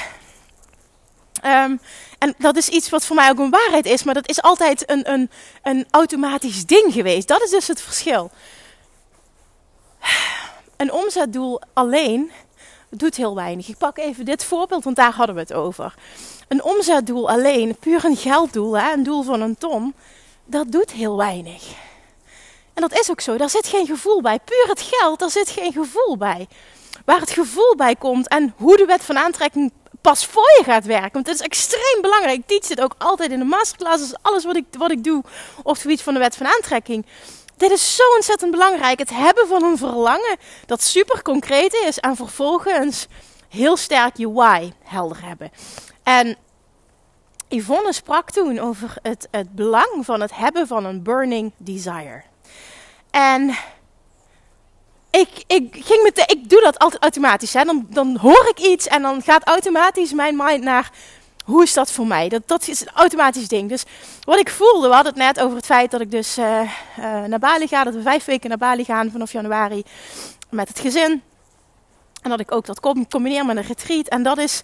Um, 1.45 1.79
en 2.19 2.35
dat 2.37 2.55
is 2.55 2.69
iets 2.69 2.89
wat 2.89 3.05
voor 3.05 3.15
mij 3.15 3.29
ook 3.29 3.39
een 3.39 3.49
waarheid 3.49 3.85
is, 3.85 4.03
maar 4.03 4.13
dat 4.13 4.29
is 4.29 4.41
altijd 4.41 4.89
een, 4.89 5.11
een, 5.11 5.29
een 5.63 5.85
automatisch 5.91 6.65
ding 6.65 6.93
geweest. 6.93 7.27
Dat 7.27 7.41
is 7.41 7.49
dus 7.49 7.67
het 7.67 7.81
verschil. 7.81 8.31
Een 10.77 10.91
omzetdoel 10.91 11.61
alleen 11.73 12.31
doet 12.89 13.15
heel 13.15 13.35
weinig. 13.35 13.67
Ik 13.67 13.77
pak 13.77 13.97
even 13.97 14.25
dit 14.25 14.43
voorbeeld, 14.43 14.83
want 14.83 14.95
daar 14.95 15.13
hadden 15.13 15.35
we 15.35 15.41
het 15.41 15.53
over. 15.53 15.93
Een 16.47 16.63
omzetdoel 16.63 17.29
alleen, 17.29 17.75
puur 17.79 18.05
een 18.05 18.17
gelddoel, 18.17 18.77
hè, 18.77 18.93
een 18.93 19.03
doel 19.03 19.23
van 19.23 19.41
een 19.41 19.57
ton, 19.57 19.93
dat 20.45 20.71
doet 20.71 20.91
heel 20.91 21.17
weinig. 21.17 21.63
En 22.75 22.81
dat 22.81 22.99
is 22.99 23.11
ook 23.11 23.21
zo. 23.21 23.37
Daar 23.37 23.49
zit 23.49 23.67
geen 23.67 23.85
gevoel 23.85 24.21
bij. 24.21 24.39
Puur 24.39 24.65
het 24.67 24.81
geld, 24.81 25.19
daar 25.19 25.29
zit 25.29 25.49
geen 25.49 25.71
gevoel 25.71 26.17
bij. 26.17 26.47
Waar 27.05 27.19
het 27.19 27.31
gevoel 27.31 27.75
bij 27.75 27.95
komt 27.95 28.27
en 28.27 28.53
hoe 28.57 28.77
de 28.77 28.85
wet 28.85 29.03
van 29.03 29.17
aantrekking 29.17 29.71
pas 30.01 30.25
voor 30.25 30.55
je 30.57 30.63
gaat 30.63 30.85
werken. 30.85 31.11
Want 31.11 31.27
het 31.27 31.35
is 31.35 31.45
extreem 31.45 32.01
belangrijk. 32.01 32.37
Ik 32.37 32.47
teach 32.47 32.67
dit 32.67 32.81
ook 32.81 32.95
altijd 32.97 33.31
in 33.31 33.39
de 33.39 33.45
masterclasses. 33.45 34.13
Alles 34.21 34.45
wat 34.45 34.55
ik, 34.55 34.65
wat 34.77 34.91
ik 34.91 35.03
doe 35.03 35.23
op 35.57 35.73
het 35.73 35.81
gebied 35.81 36.01
van 36.01 36.13
de 36.13 36.19
wet 36.19 36.35
van 36.35 36.47
aantrekking. 36.47 37.05
Dit 37.57 37.71
is 37.71 37.95
zo 37.95 38.03
ontzettend 38.15 38.51
belangrijk. 38.51 38.99
Het 38.99 39.09
hebben 39.09 39.47
van 39.47 39.63
een 39.63 39.77
verlangen 39.77 40.37
dat 40.65 40.83
super 40.83 41.21
concreet 41.21 41.73
is. 41.73 41.99
En 41.99 42.15
vervolgens 42.15 43.07
heel 43.49 43.77
sterk 43.77 44.17
je 44.17 44.31
why 44.31 44.71
helder 44.83 45.23
hebben. 45.23 45.51
En 46.03 46.37
Yvonne 47.47 47.93
sprak 47.93 48.31
toen 48.31 48.59
over 48.59 48.97
het, 49.01 49.27
het 49.31 49.55
belang 49.55 50.05
van 50.05 50.21
het 50.21 50.35
hebben 50.35 50.67
van 50.67 50.85
een 50.85 51.03
burning 51.03 51.51
desire. 51.57 52.23
En 53.15 53.55
ik, 55.09 55.29
ik, 55.47 55.69
ging 55.71 56.03
meteen, 56.03 56.27
ik 56.27 56.49
doe 56.49 56.61
dat 56.61 56.79
altijd 56.79 57.01
automatisch. 57.01 57.53
Hè. 57.53 57.63
Dan, 57.63 57.87
dan 57.89 58.17
hoor 58.17 58.47
ik 58.49 58.59
iets 58.59 58.87
en 58.87 59.01
dan 59.01 59.21
gaat 59.21 59.47
automatisch 59.47 60.13
mijn 60.13 60.35
mind 60.35 60.63
naar 60.63 60.91
hoe 61.45 61.63
is 61.63 61.73
dat 61.73 61.91
voor 61.91 62.07
mij? 62.07 62.29
Dat, 62.29 62.41
dat 62.45 62.67
is 62.67 62.81
een 62.81 62.89
automatisch 62.93 63.47
ding. 63.47 63.69
Dus 63.69 63.83
wat 64.23 64.39
ik 64.39 64.49
voelde, 64.49 64.87
we 64.87 64.93
hadden 64.93 65.13
het 65.13 65.21
net 65.21 65.39
over 65.39 65.55
het 65.55 65.65
feit 65.65 65.91
dat 65.91 66.01
ik 66.01 66.11
dus 66.11 66.37
uh, 66.37 66.61
uh, 66.99 67.23
naar 67.23 67.39
Bali 67.39 67.67
ga. 67.67 67.83
Dat 67.83 67.93
we 67.93 68.01
vijf 68.01 68.25
weken 68.25 68.49
naar 68.49 68.57
Bali 68.57 68.83
gaan 68.83 69.11
vanaf 69.11 69.31
januari 69.31 69.83
met 70.49 70.67
het 70.67 70.79
gezin. 70.79 71.21
En 72.21 72.29
dat 72.29 72.39
ik 72.39 72.51
ook 72.51 72.65
dat 72.65 72.79
combineer 72.79 73.45
met 73.45 73.57
een 73.57 73.63
retreat. 73.63 74.07
En 74.07 74.23
dat 74.23 74.37
is, 74.37 74.61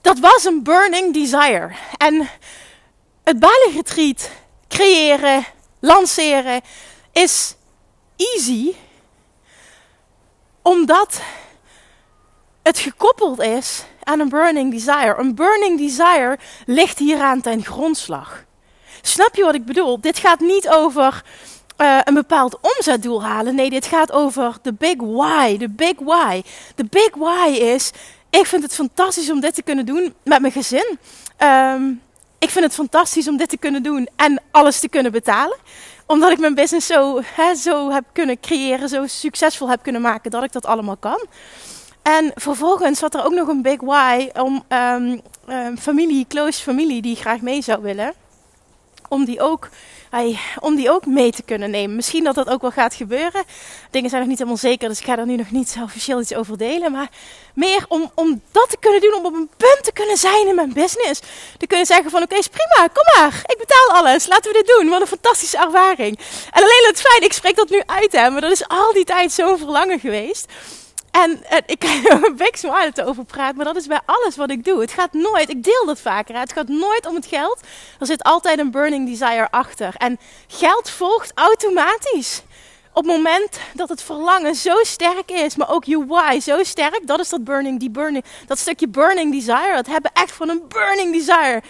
dat 0.00 0.18
was 0.18 0.44
een 0.44 0.62
burning 0.62 1.14
desire. 1.14 1.70
En 1.96 2.28
het 3.24 3.38
Bali 3.38 3.72
retreat 3.74 4.30
creëren, 4.68 5.44
lanceren 5.80 6.60
is 7.12 7.54
easy, 8.20 8.74
omdat 10.62 11.20
het 12.62 12.78
gekoppeld 12.78 13.40
is 13.40 13.84
aan 14.02 14.20
een 14.20 14.28
burning 14.28 14.72
desire. 14.72 15.14
Een 15.18 15.34
burning 15.34 15.78
desire 15.78 16.38
ligt 16.66 16.98
hieraan 16.98 17.40
ten 17.40 17.64
grondslag. 17.64 18.44
Snap 19.02 19.34
je 19.34 19.44
wat 19.44 19.54
ik 19.54 19.64
bedoel? 19.64 20.00
Dit 20.00 20.18
gaat 20.18 20.40
niet 20.40 20.68
over 20.68 21.22
uh, 21.78 22.00
een 22.04 22.14
bepaald 22.14 22.58
omzetdoel 22.60 23.22
halen. 23.22 23.54
Nee, 23.54 23.70
dit 23.70 23.86
gaat 23.86 24.12
over 24.12 24.56
de 24.62 24.72
big 24.72 24.96
why. 24.96 25.56
De 25.56 25.68
big 25.68 25.94
why. 25.98 26.42
De 26.74 26.84
big 26.84 27.10
why 27.14 27.48
is: 27.48 27.90
ik 28.30 28.46
vind 28.46 28.62
het 28.62 28.74
fantastisch 28.74 29.30
om 29.30 29.40
dit 29.40 29.54
te 29.54 29.62
kunnen 29.62 29.86
doen 29.86 30.14
met 30.22 30.40
mijn 30.40 30.52
gezin. 30.52 30.98
Um, 31.38 32.02
ik 32.38 32.50
vind 32.50 32.64
het 32.64 32.74
fantastisch 32.74 33.28
om 33.28 33.36
dit 33.36 33.48
te 33.48 33.56
kunnen 33.56 33.82
doen 33.82 34.08
en 34.16 34.42
alles 34.50 34.80
te 34.80 34.88
kunnen 34.88 35.12
betalen 35.12 35.56
omdat 36.10 36.30
ik 36.30 36.38
mijn 36.38 36.54
business 36.54 36.86
zo, 36.86 37.20
hè, 37.24 37.54
zo 37.54 37.90
heb 37.90 38.04
kunnen 38.12 38.40
creëren, 38.40 38.88
zo 38.88 39.06
succesvol 39.06 39.68
heb 39.68 39.82
kunnen 39.82 40.00
maken 40.00 40.30
dat 40.30 40.42
ik 40.42 40.52
dat 40.52 40.66
allemaal 40.66 40.96
kan. 40.96 41.26
En 42.02 42.32
vervolgens 42.34 42.98
zat 42.98 43.14
er 43.14 43.24
ook 43.24 43.32
nog 43.32 43.48
een 43.48 43.62
big 43.62 43.80
why 43.80 44.30
om 44.32 44.64
um, 44.68 45.20
familie, 45.78 46.26
close 46.28 46.62
familie 46.62 47.02
die 47.02 47.16
graag 47.16 47.40
mee 47.40 47.62
zou 47.62 47.82
willen. 47.82 48.12
Om 49.10 49.24
die 49.24 49.40
ook 49.40 49.68
om 50.60 50.76
die 50.76 50.90
ook 50.90 51.06
mee 51.06 51.32
te 51.32 51.42
kunnen 51.42 51.70
nemen. 51.70 51.96
Misschien 51.96 52.24
dat 52.24 52.34
dat 52.34 52.48
ook 52.48 52.60
wel 52.60 52.70
gaat 52.70 52.94
gebeuren. 52.94 53.44
Dingen 53.90 54.08
zijn 54.08 54.20
nog 54.20 54.30
niet 54.30 54.38
helemaal 54.38 54.60
zeker, 54.60 54.88
dus 54.88 54.98
ik 54.98 55.04
ga 55.04 55.18
er 55.18 55.26
nu 55.26 55.36
nog 55.36 55.50
niet 55.50 55.76
officieel 55.82 56.20
iets 56.20 56.34
over 56.34 56.58
delen. 56.58 56.92
Maar 56.92 57.08
meer 57.54 57.84
om, 57.88 58.10
om 58.14 58.42
dat 58.52 58.70
te 58.70 58.76
kunnen 58.80 59.00
doen, 59.00 59.14
om 59.14 59.24
op 59.24 59.34
een 59.34 59.50
punt 59.56 59.84
te 59.84 59.92
kunnen 59.92 60.16
zijn 60.16 60.48
in 60.48 60.54
mijn 60.54 60.72
business. 60.72 61.20
Te 61.58 61.66
kunnen 61.66 61.86
zeggen 61.86 62.10
van 62.10 62.22
oké, 62.22 62.34
is 62.34 62.48
prima, 62.48 62.88
kom 62.92 63.22
maar. 63.22 63.42
Ik 63.46 63.58
betaal 63.58 63.88
alles, 63.90 64.26
laten 64.26 64.52
we 64.52 64.58
dit 64.62 64.76
doen. 64.76 64.88
Wat 64.88 65.00
een 65.00 65.06
fantastische 65.06 65.58
ervaring. 65.58 66.18
En 66.50 66.62
alleen 66.62 66.86
het 66.86 67.00
feit, 67.00 67.24
ik 67.24 67.32
spreek 67.32 67.56
dat 67.56 67.70
nu 67.70 67.82
uit 67.86 68.12
hè, 68.12 68.30
maar 68.30 68.40
dat 68.40 68.52
is 68.52 68.68
al 68.68 68.92
die 68.92 69.04
tijd 69.04 69.32
zo'n 69.32 69.58
verlangen 69.58 70.00
geweest. 70.00 70.52
En, 71.10 71.44
en 71.44 71.62
ik 71.66 71.78
kan 71.78 72.24
een 72.24 72.36
big 72.36 72.58
smile 72.58 72.92
over 73.04 73.24
praten, 73.24 73.56
maar 73.56 73.64
dat 73.64 73.76
is 73.76 73.86
bij 73.86 74.00
alles 74.04 74.36
wat 74.36 74.50
ik 74.50 74.64
doe. 74.64 74.80
Het 74.80 74.92
gaat 74.92 75.12
nooit, 75.12 75.48
ik 75.48 75.64
deel 75.64 75.86
dat 75.86 76.00
vaker, 76.00 76.38
het 76.38 76.52
gaat 76.52 76.68
nooit 76.68 77.06
om 77.06 77.14
het 77.14 77.26
geld. 77.26 77.60
Er 77.98 78.06
zit 78.06 78.22
altijd 78.22 78.58
een 78.58 78.70
burning 78.70 79.08
desire 79.08 79.50
achter. 79.50 79.94
En 79.96 80.18
geld 80.46 80.90
volgt 80.90 81.32
automatisch. 81.34 82.42
Op 82.92 83.04
het 83.04 83.16
moment 83.16 83.60
dat 83.74 83.88
het 83.88 84.02
verlangen 84.02 84.54
zo 84.54 84.74
sterk 84.82 85.30
is, 85.30 85.56
maar 85.56 85.70
ook 85.70 85.84
je 85.84 86.06
why 86.06 86.38
zo 86.40 86.62
sterk, 86.62 87.06
dat 87.06 87.20
is 87.20 87.28
dat 87.28 87.44
burning, 87.44 87.80
die 87.80 87.90
burning, 87.90 88.24
dat 88.46 88.58
stukje 88.58 88.88
burning 88.88 89.32
desire. 89.32 89.76
Het 89.76 89.86
hebben 89.86 90.10
echt 90.14 90.32
van 90.32 90.48
een 90.48 90.62
burning 90.68 91.12
desire 91.12 91.62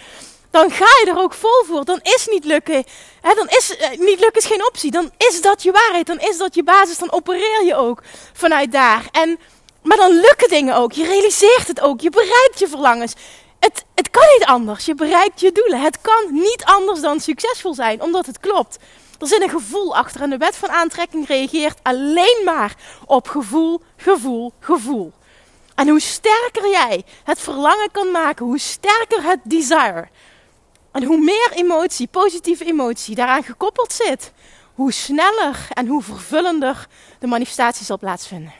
dan 0.50 0.70
ga 0.70 0.84
je 0.84 1.10
er 1.10 1.18
ook 1.18 1.34
vol 1.34 1.64
voor. 1.66 1.84
Dan 1.84 2.00
is 2.02 2.26
niet 2.30 2.44
lukken, 2.44 2.84
hè, 3.20 3.34
dan 3.34 3.48
is 3.48 3.76
eh, 3.76 3.88
niet 3.88 4.20
lukken 4.20 4.42
is 4.42 4.46
geen 4.46 4.66
optie. 4.66 4.90
Dan 4.90 5.10
is 5.16 5.40
dat 5.42 5.62
je 5.62 5.72
waarheid, 5.72 6.06
dan 6.06 6.18
is 6.18 6.38
dat 6.38 6.54
je 6.54 6.62
basis, 6.62 6.98
dan 6.98 7.12
opereer 7.12 7.64
je 7.64 7.74
ook 7.74 8.02
vanuit 8.32 8.72
daar. 8.72 9.08
En, 9.12 9.38
maar 9.82 9.96
dan 9.96 10.12
lukken 10.12 10.48
dingen 10.48 10.76
ook, 10.76 10.92
je 10.92 11.04
realiseert 11.04 11.66
het 11.66 11.80
ook, 11.80 12.00
je 12.00 12.10
bereikt 12.10 12.58
je 12.58 12.68
verlangens. 12.68 13.14
Het, 13.58 13.84
het 13.94 14.10
kan 14.10 14.26
niet 14.38 14.44
anders, 14.44 14.84
je 14.84 14.94
bereikt 14.94 15.40
je 15.40 15.52
doelen. 15.52 15.80
Het 15.80 16.00
kan 16.00 16.32
niet 16.32 16.62
anders 16.64 17.00
dan 17.00 17.20
succesvol 17.20 17.74
zijn, 17.74 18.02
omdat 18.02 18.26
het 18.26 18.40
klopt. 18.40 18.78
Er 19.18 19.26
zit 19.26 19.42
een 19.42 19.50
gevoel 19.50 19.96
achter 19.96 20.20
en 20.20 20.30
de 20.30 20.36
wet 20.36 20.56
van 20.56 20.68
aantrekking 20.68 21.26
reageert 21.26 21.78
alleen 21.82 22.40
maar 22.44 22.74
op 23.06 23.28
gevoel, 23.28 23.80
gevoel, 23.96 24.52
gevoel. 24.60 25.12
En 25.74 25.88
hoe 25.88 26.00
sterker 26.00 26.70
jij 26.70 27.04
het 27.24 27.40
verlangen 27.40 27.90
kan 27.92 28.10
maken, 28.10 28.44
hoe 28.44 28.58
sterker 28.58 29.22
het 29.22 29.38
desire, 29.42 30.08
en 30.92 31.04
hoe 31.04 31.18
meer 31.18 31.50
emotie, 31.52 32.06
positieve 32.06 32.64
emotie, 32.64 33.14
daaraan 33.14 33.42
gekoppeld 33.42 33.92
zit, 33.92 34.32
hoe 34.74 34.92
sneller 34.92 35.66
en 35.68 35.86
hoe 35.86 36.02
vervullender 36.02 36.88
de 37.18 37.26
manifestatie 37.26 37.84
zal 37.84 37.98
plaatsvinden. 37.98 38.52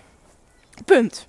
Punt. 0.85 1.27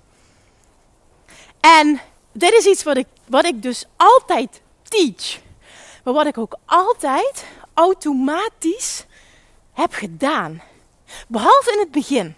En 1.60 2.00
dit 2.32 2.52
is 2.52 2.66
iets 2.66 2.82
wat 2.82 2.96
ik, 2.96 3.06
wat 3.28 3.44
ik 3.44 3.62
dus 3.62 3.84
altijd 3.96 4.60
teach. 4.82 5.40
Maar 6.04 6.14
wat 6.14 6.26
ik 6.26 6.38
ook 6.38 6.56
altijd 6.64 7.44
automatisch 7.74 9.04
heb 9.72 9.92
gedaan. 9.92 10.62
Behalve 11.28 11.72
in 11.72 11.78
het 11.78 11.90
begin 11.90 12.34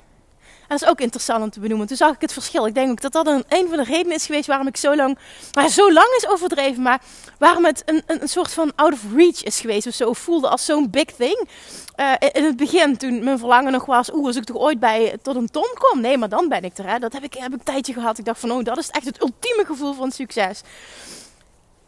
dat 0.78 0.82
is 0.82 0.94
ook 0.94 1.00
interessant 1.00 1.42
om 1.42 1.50
te 1.50 1.60
benoemen. 1.60 1.86
Toen 1.86 1.96
zag 1.96 2.14
ik 2.14 2.20
het 2.20 2.32
verschil. 2.32 2.66
Ik 2.66 2.74
denk 2.74 2.90
ook 2.90 3.00
dat 3.00 3.12
dat 3.12 3.26
een, 3.26 3.44
een 3.48 3.68
van 3.68 3.76
de 3.76 3.84
redenen 3.84 4.16
is 4.16 4.26
geweest 4.26 4.46
waarom 4.46 4.66
ik 4.66 4.76
zo 4.76 4.96
lang, 4.96 5.18
maar 5.52 5.68
zo 5.68 5.92
lang 5.92 6.06
is 6.16 6.26
overdreven, 6.26 6.82
maar 6.82 7.00
waarom 7.38 7.64
het 7.64 7.82
een, 7.84 8.02
een, 8.06 8.22
een 8.22 8.28
soort 8.28 8.52
van 8.52 8.72
out 8.74 8.92
of 8.92 9.00
reach 9.14 9.42
is 9.42 9.60
geweest. 9.60 9.86
Of 9.86 9.94
zo 9.94 10.12
voelde 10.12 10.48
als 10.48 10.64
zo'n 10.64 10.90
big 10.90 11.04
thing. 11.04 11.48
Uh, 11.96 12.12
in 12.32 12.44
het 12.44 12.56
begin, 12.56 12.96
toen 12.96 13.24
mijn 13.24 13.38
verlangen 13.38 13.72
nog 13.72 13.86
was, 13.86 14.12
oeh, 14.12 14.26
als 14.26 14.36
ik 14.36 14.44
toch 14.44 14.56
ooit 14.56 14.80
bij 14.80 15.18
tot 15.22 15.36
een 15.36 15.50
ton 15.50 15.70
kom. 15.78 16.00
Nee, 16.00 16.18
maar 16.18 16.28
dan 16.28 16.48
ben 16.48 16.64
ik 16.64 16.78
er. 16.78 16.88
Hè. 16.88 16.98
Dat 16.98 17.12
heb 17.12 17.22
ik, 17.22 17.34
heb 17.34 17.52
ik 17.52 17.58
een 17.58 17.64
tijdje 17.64 17.92
gehad. 17.92 18.18
Ik 18.18 18.24
dacht 18.24 18.40
van, 18.40 18.50
oh, 18.50 18.64
dat 18.64 18.78
is 18.78 18.88
echt 18.88 19.04
het 19.04 19.20
ultieme 19.22 19.64
gevoel 19.64 19.92
van 19.94 20.12
succes. 20.12 20.60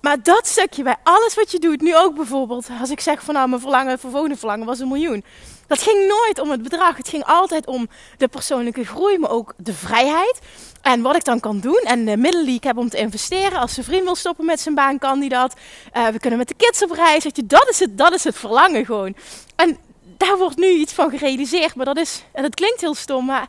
Maar 0.01 0.23
dat 0.23 0.47
stukje 0.47 0.83
bij 0.83 0.97
alles 1.03 1.35
wat 1.35 1.51
je 1.51 1.59
doet, 1.59 1.81
nu 1.81 1.97
ook 1.97 2.15
bijvoorbeeld, 2.15 2.67
als 2.81 2.91
ik 2.91 3.01
zeg 3.01 3.23
van 3.23 3.35
nou, 3.35 3.49
mijn 3.49 3.61
verlangen, 3.61 3.99
vervolgende 3.99 4.37
verlangen 4.37 4.67
was 4.67 4.79
een 4.79 4.89
miljoen. 4.89 5.25
Dat 5.67 5.83
ging 5.83 6.09
nooit 6.09 6.39
om 6.39 6.51
het 6.51 6.63
bedrag. 6.63 6.97
Het 6.97 7.09
ging 7.09 7.25
altijd 7.25 7.67
om 7.67 7.89
de 8.17 8.29
persoonlijke 8.29 8.85
groei, 8.85 9.19
maar 9.19 9.31
ook 9.31 9.55
de 9.57 9.73
vrijheid. 9.73 10.39
En 10.83 11.03
wat 11.03 11.17
ik 11.17 11.25
dan 11.25 11.41
kan 11.41 11.61
doen. 11.61 11.81
En 11.85 12.05
de 12.05 12.17
middelen 12.17 12.47
die 12.47 12.57
ik 12.57 12.65
heb 12.65 12.77
om 12.77 12.89
te 12.89 12.97
investeren. 12.97 13.59
Als 13.59 13.75
ze 13.75 13.83
vriend 13.83 14.05
wil 14.05 14.15
stoppen 14.15 14.45
met 14.45 14.61
zijn 14.61 14.75
baan, 14.75 14.99
kan 14.99 15.21
die 15.21 15.29
dat. 15.29 15.55
Uh, 15.97 16.07
we 16.09 16.19
kunnen 16.19 16.39
met 16.39 16.49
de 16.49 16.55
kids 16.55 16.83
op 16.83 16.91
reis. 16.91 17.23
Je, 17.23 17.47
dat, 17.47 17.69
is 17.69 17.79
het, 17.79 17.99
dat 17.99 18.13
is 18.13 18.25
het 18.25 18.37
verlangen 18.37 18.85
gewoon. 18.85 19.17
En 19.57 19.79
daar 20.17 20.39
wordt 20.39 20.57
nu 20.57 20.69
iets 20.69 20.93
van 20.93 21.11
gerealiseerd. 21.11 21.75
Maar 21.75 21.87
dat 21.87 21.97
is, 21.97 22.23
en 22.33 22.43
het 22.43 22.55
klinkt 22.55 22.81
heel 22.81 22.95
stom, 22.95 23.25
maar 23.25 23.49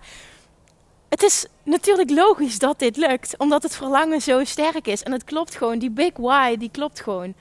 het 1.09 1.23
is 1.23 1.45
natuurlijk 1.63 2.09
logisch 2.09 2.59
dat 2.59 2.79
dit 2.79 2.97
lukt. 2.97 3.37
Omdat 3.37 3.63
het 3.63 3.75
verlangen 3.75 4.21
zo 4.21 4.43
sterk 4.43 4.87
is. 4.87 5.03
En 5.03 5.11
het 5.11 5.23
klopt 5.23 5.55
gewoon. 5.55 5.79
Die 5.79 5.89
big 5.89 6.11
why, 6.17 6.57
die 6.57 6.71
klopt 6.71 7.01
gewoon. 7.01 7.33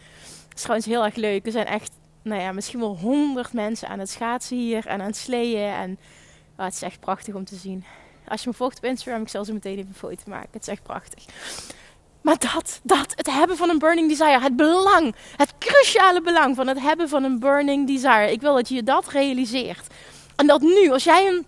Dat 0.48 0.56
is 0.56 0.62
trouwens 0.62 0.86
heel 0.86 1.04
erg 1.04 1.14
leuk. 1.14 1.46
Er 1.46 1.52
zijn 1.52 1.66
echt 1.66 1.90
nou 2.26 2.40
ja, 2.40 2.52
misschien 2.52 2.80
wel 2.80 2.96
honderd 2.96 3.52
mensen 3.52 3.88
aan 3.88 3.98
het 3.98 4.10
schaatsen 4.10 4.56
hier 4.56 4.86
en 4.86 5.00
aan 5.00 5.06
het 5.06 5.16
sleeën. 5.16 5.72
En 5.72 5.98
oh, 6.56 6.64
het 6.64 6.74
is 6.74 6.82
echt 6.82 7.00
prachtig 7.00 7.34
om 7.34 7.44
te 7.44 7.54
zien. 7.54 7.84
Als 8.28 8.42
je 8.42 8.48
me 8.48 8.54
volgt 8.54 8.76
op 8.76 8.84
Instagram, 8.84 9.22
ik 9.22 9.28
zal 9.28 9.44
zo 9.44 9.52
meteen 9.52 9.78
even 9.78 9.88
een 9.88 9.94
foto 9.94 10.22
maken. 10.26 10.48
Het 10.52 10.62
is 10.62 10.68
echt 10.68 10.82
prachtig. 10.82 11.24
Maar 12.20 12.38
dat, 12.38 12.80
dat, 12.82 13.12
het 13.14 13.30
hebben 13.30 13.56
van 13.56 13.68
een 13.68 13.78
burning 13.78 14.08
desire, 14.08 14.40
het 14.40 14.56
belang, 14.56 15.14
het 15.36 15.52
cruciale 15.58 16.20
belang 16.20 16.56
van 16.56 16.66
het 16.66 16.80
hebben 16.80 17.08
van 17.08 17.24
een 17.24 17.38
burning 17.38 17.86
desire. 17.86 18.32
Ik 18.32 18.40
wil 18.40 18.54
dat 18.54 18.68
je 18.68 18.82
dat 18.82 19.08
realiseert. 19.08 19.86
En 20.36 20.46
dat 20.46 20.60
nu, 20.60 20.90
als 20.90 21.04
jij 21.04 21.28
een 21.28 21.46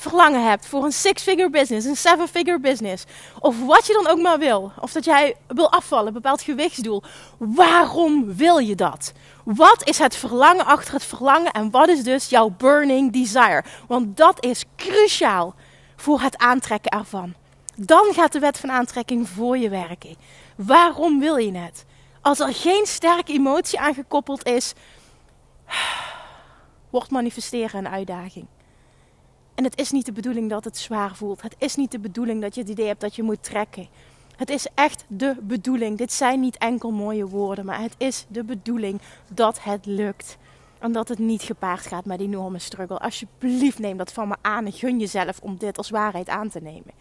verlangen 0.00 0.48
hebt 0.48 0.66
voor 0.66 0.84
een 0.84 0.92
six-figure 0.92 1.50
business, 1.50 1.86
een 1.86 1.96
seven-figure 1.96 2.60
business, 2.60 3.04
of 3.38 3.64
wat 3.64 3.86
je 3.86 3.92
dan 3.92 4.06
ook 4.06 4.20
maar 4.22 4.38
wil, 4.38 4.72
of 4.80 4.92
dat 4.92 5.04
jij 5.04 5.36
wil 5.46 5.72
afvallen, 5.72 6.12
bepaald 6.12 6.42
gewichtsdoel, 6.42 7.02
waarom 7.38 8.34
wil 8.36 8.58
je 8.58 8.74
dat? 8.74 9.12
Wat 9.44 9.88
is 9.88 9.98
het 9.98 10.16
verlangen 10.16 10.64
achter 10.64 10.94
het 10.94 11.04
verlangen 11.04 11.52
en 11.52 11.70
wat 11.70 11.88
is 11.88 12.02
dus 12.02 12.28
jouw 12.28 12.54
burning 12.58 13.12
desire? 13.12 13.64
Want 13.86 14.16
dat 14.16 14.44
is 14.44 14.64
cruciaal 14.76 15.54
voor 15.96 16.20
het 16.20 16.38
aantrekken 16.38 16.90
ervan. 16.90 17.34
Dan 17.74 18.12
gaat 18.12 18.32
de 18.32 18.38
wet 18.38 18.58
van 18.58 18.70
aantrekking 18.70 19.28
voor 19.28 19.58
je 19.58 19.68
werken. 19.68 20.16
Waarom 20.56 21.20
wil 21.20 21.36
je 21.36 21.56
het? 21.56 21.84
Als 22.20 22.40
er 22.40 22.54
geen 22.54 22.86
sterke 22.86 23.32
emotie 23.32 23.80
aangekoppeld 23.80 24.46
is, 24.46 24.72
wordt 26.90 27.10
manifesteren 27.10 27.84
een 27.84 27.92
uitdaging. 27.92 28.46
En 29.56 29.64
het 29.64 29.78
is 29.78 29.90
niet 29.90 30.06
de 30.06 30.12
bedoeling 30.12 30.50
dat 30.50 30.64
het 30.64 30.78
zwaar 30.78 31.14
voelt. 31.14 31.42
Het 31.42 31.54
is 31.58 31.76
niet 31.76 31.90
de 31.90 31.98
bedoeling 31.98 32.40
dat 32.40 32.54
je 32.54 32.60
het 32.60 32.70
idee 32.70 32.86
hebt 32.86 33.00
dat 33.00 33.16
je 33.16 33.22
moet 33.22 33.42
trekken. 33.42 33.88
Het 34.36 34.50
is 34.50 34.66
echt 34.74 35.04
de 35.08 35.36
bedoeling. 35.40 35.98
Dit 35.98 36.12
zijn 36.12 36.40
niet 36.40 36.58
enkel 36.58 36.90
mooie 36.90 37.26
woorden, 37.26 37.64
maar 37.64 37.80
het 37.80 37.94
is 37.98 38.24
de 38.28 38.44
bedoeling 38.44 39.00
dat 39.28 39.62
het 39.62 39.86
lukt. 39.86 40.36
En 40.78 40.92
dat 40.92 41.08
het 41.08 41.18
niet 41.18 41.42
gepaard 41.42 41.86
gaat 41.86 42.04
met 42.04 42.20
enorme 42.20 42.58
struggle. 42.58 42.98
Alsjeblieft 42.98 43.78
neem 43.78 43.96
dat 43.96 44.12
van 44.12 44.28
me 44.28 44.36
aan 44.40 44.66
en 44.66 44.72
gun 44.72 44.98
jezelf 44.98 45.38
om 45.42 45.56
dit 45.56 45.78
als 45.78 45.90
waarheid 45.90 46.28
aan 46.28 46.48
te 46.48 46.60
nemen. 46.60 46.92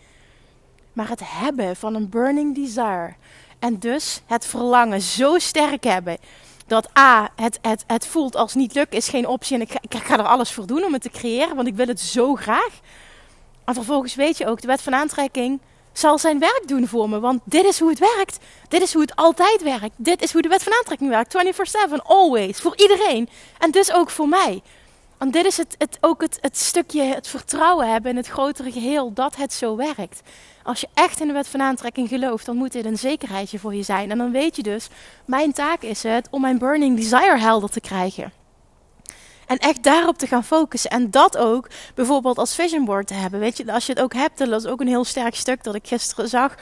Maar 0.93 1.09
het 1.09 1.21
hebben 1.24 1.75
van 1.75 1.95
een 1.95 2.09
burning 2.09 2.55
desire 2.55 3.13
en 3.59 3.79
dus 3.79 4.21
het 4.25 4.45
verlangen 4.45 5.01
zo 5.01 5.39
sterk 5.39 5.83
hebben 5.83 6.17
dat 6.67 6.98
A, 6.98 7.29
het, 7.36 7.60
het, 7.62 7.84
het 7.88 8.07
voelt 8.07 8.36
als 8.36 8.53
niet 8.53 8.74
lukken 8.74 8.98
is 8.98 9.07
geen 9.07 9.27
optie 9.27 9.55
en 9.55 9.62
ik 9.62 9.72
ga, 9.72 9.79
ik 9.81 9.93
ga 9.93 10.17
er 10.17 10.25
alles 10.25 10.51
voor 10.51 10.65
doen 10.65 10.84
om 10.84 10.93
het 10.93 11.01
te 11.01 11.10
creëren, 11.10 11.55
want 11.55 11.67
ik 11.67 11.75
wil 11.75 11.88
het 11.88 12.00
zo 12.00 12.36
graag. 12.36 12.79
En 13.65 13.74
vervolgens 13.74 14.15
weet 14.15 14.38
je 14.38 14.48
ook, 14.48 14.62
de 14.62 14.67
wet 14.67 14.81
van 14.81 14.93
aantrekking 14.93 15.60
zal 15.98 16.17
zijn 16.17 16.39
werk 16.39 16.63
doen 16.65 16.88
voor 16.88 17.10
me. 17.10 17.19
Want 17.19 17.41
dit 17.43 17.65
is 17.65 17.79
hoe 17.79 17.89
het 17.89 18.00
werkt. 18.00 18.39
Dit 18.67 18.81
is 18.81 18.93
hoe 18.93 19.01
het 19.01 19.15
altijd 19.15 19.63
werkt. 19.63 19.93
Dit 19.95 20.22
is 20.22 20.34
hoe 20.34 20.41
de 20.41 20.48
wet 20.48 20.63
van 20.63 20.74
aantrekking 20.74 21.10
werkt. 21.10 21.38
24-7, 21.89 22.01
always. 22.03 22.60
Voor 22.60 22.77
iedereen. 22.77 23.29
En 23.57 23.72
dus 23.72 23.91
ook 23.91 24.10
voor 24.10 24.27
mij. 24.27 24.62
Want 25.17 25.34
dit 25.34 25.45
is 25.45 25.57
het, 25.57 25.75
het, 25.77 25.98
ook 26.01 26.22
het, 26.22 26.38
het 26.41 26.57
stukje, 26.57 27.03
het 27.03 27.27
vertrouwen 27.27 27.91
hebben 27.91 28.12
in 28.12 28.17
het 28.17 28.27
grotere 28.27 28.72
geheel 28.72 29.13
dat 29.13 29.36
het 29.36 29.53
zo 29.53 29.75
werkt. 29.75 30.22
Als 30.63 30.81
je 30.81 30.88
echt 30.93 31.19
in 31.19 31.27
de 31.27 31.34
wet 31.34 31.48
van 31.48 31.62
aantrekking 31.62 32.07
gelooft, 32.07 32.45
dan 32.45 32.55
moet 32.55 32.72
dit 32.72 32.86
een 32.86 32.98
zekerheidje 32.98 33.60
voor 33.60 33.75
je 33.75 33.84
zijn. 33.84 34.12
En 34.12 34.17
dan 34.17 34.31
weet 34.31 34.55
je 34.55 34.63
dus, 34.63 34.88
mijn 35.25 35.51
taak 35.51 35.81
is 35.81 36.03
het 36.03 36.27
om 36.31 36.41
mijn 36.41 36.57
burning 36.57 36.95
desire 36.95 37.39
helder 37.39 37.69
te 37.69 37.81
krijgen. 37.81 38.31
En 39.48 39.58
echt 39.58 39.84
daarop 39.84 40.18
te 40.18 40.28
gaan 40.28 40.44
focussen. 40.44 40.90
En 40.90 41.12
dat 41.12 41.38
ook 41.38 41.70
bijvoorbeeld 41.96 42.38
als 42.38 42.56
vision 42.56 42.86
board 42.86 43.08
te 43.08 43.14
hebben. 43.14 43.40
Weet 43.40 43.58
je, 43.58 43.74
als 43.74 43.86
je 43.86 43.94
het 43.94 44.02
ook 44.02 44.14
hebt, 44.14 44.38
dat 44.38 44.62
is 44.62 44.66
ook 44.66 44.82
een 44.82 44.88
heel 44.88 45.06
sterk 45.06 45.36
stuk 45.36 45.64
dat 45.64 45.75
ik 45.75 45.88
gisteren 45.88 46.30
zag. 46.30 46.56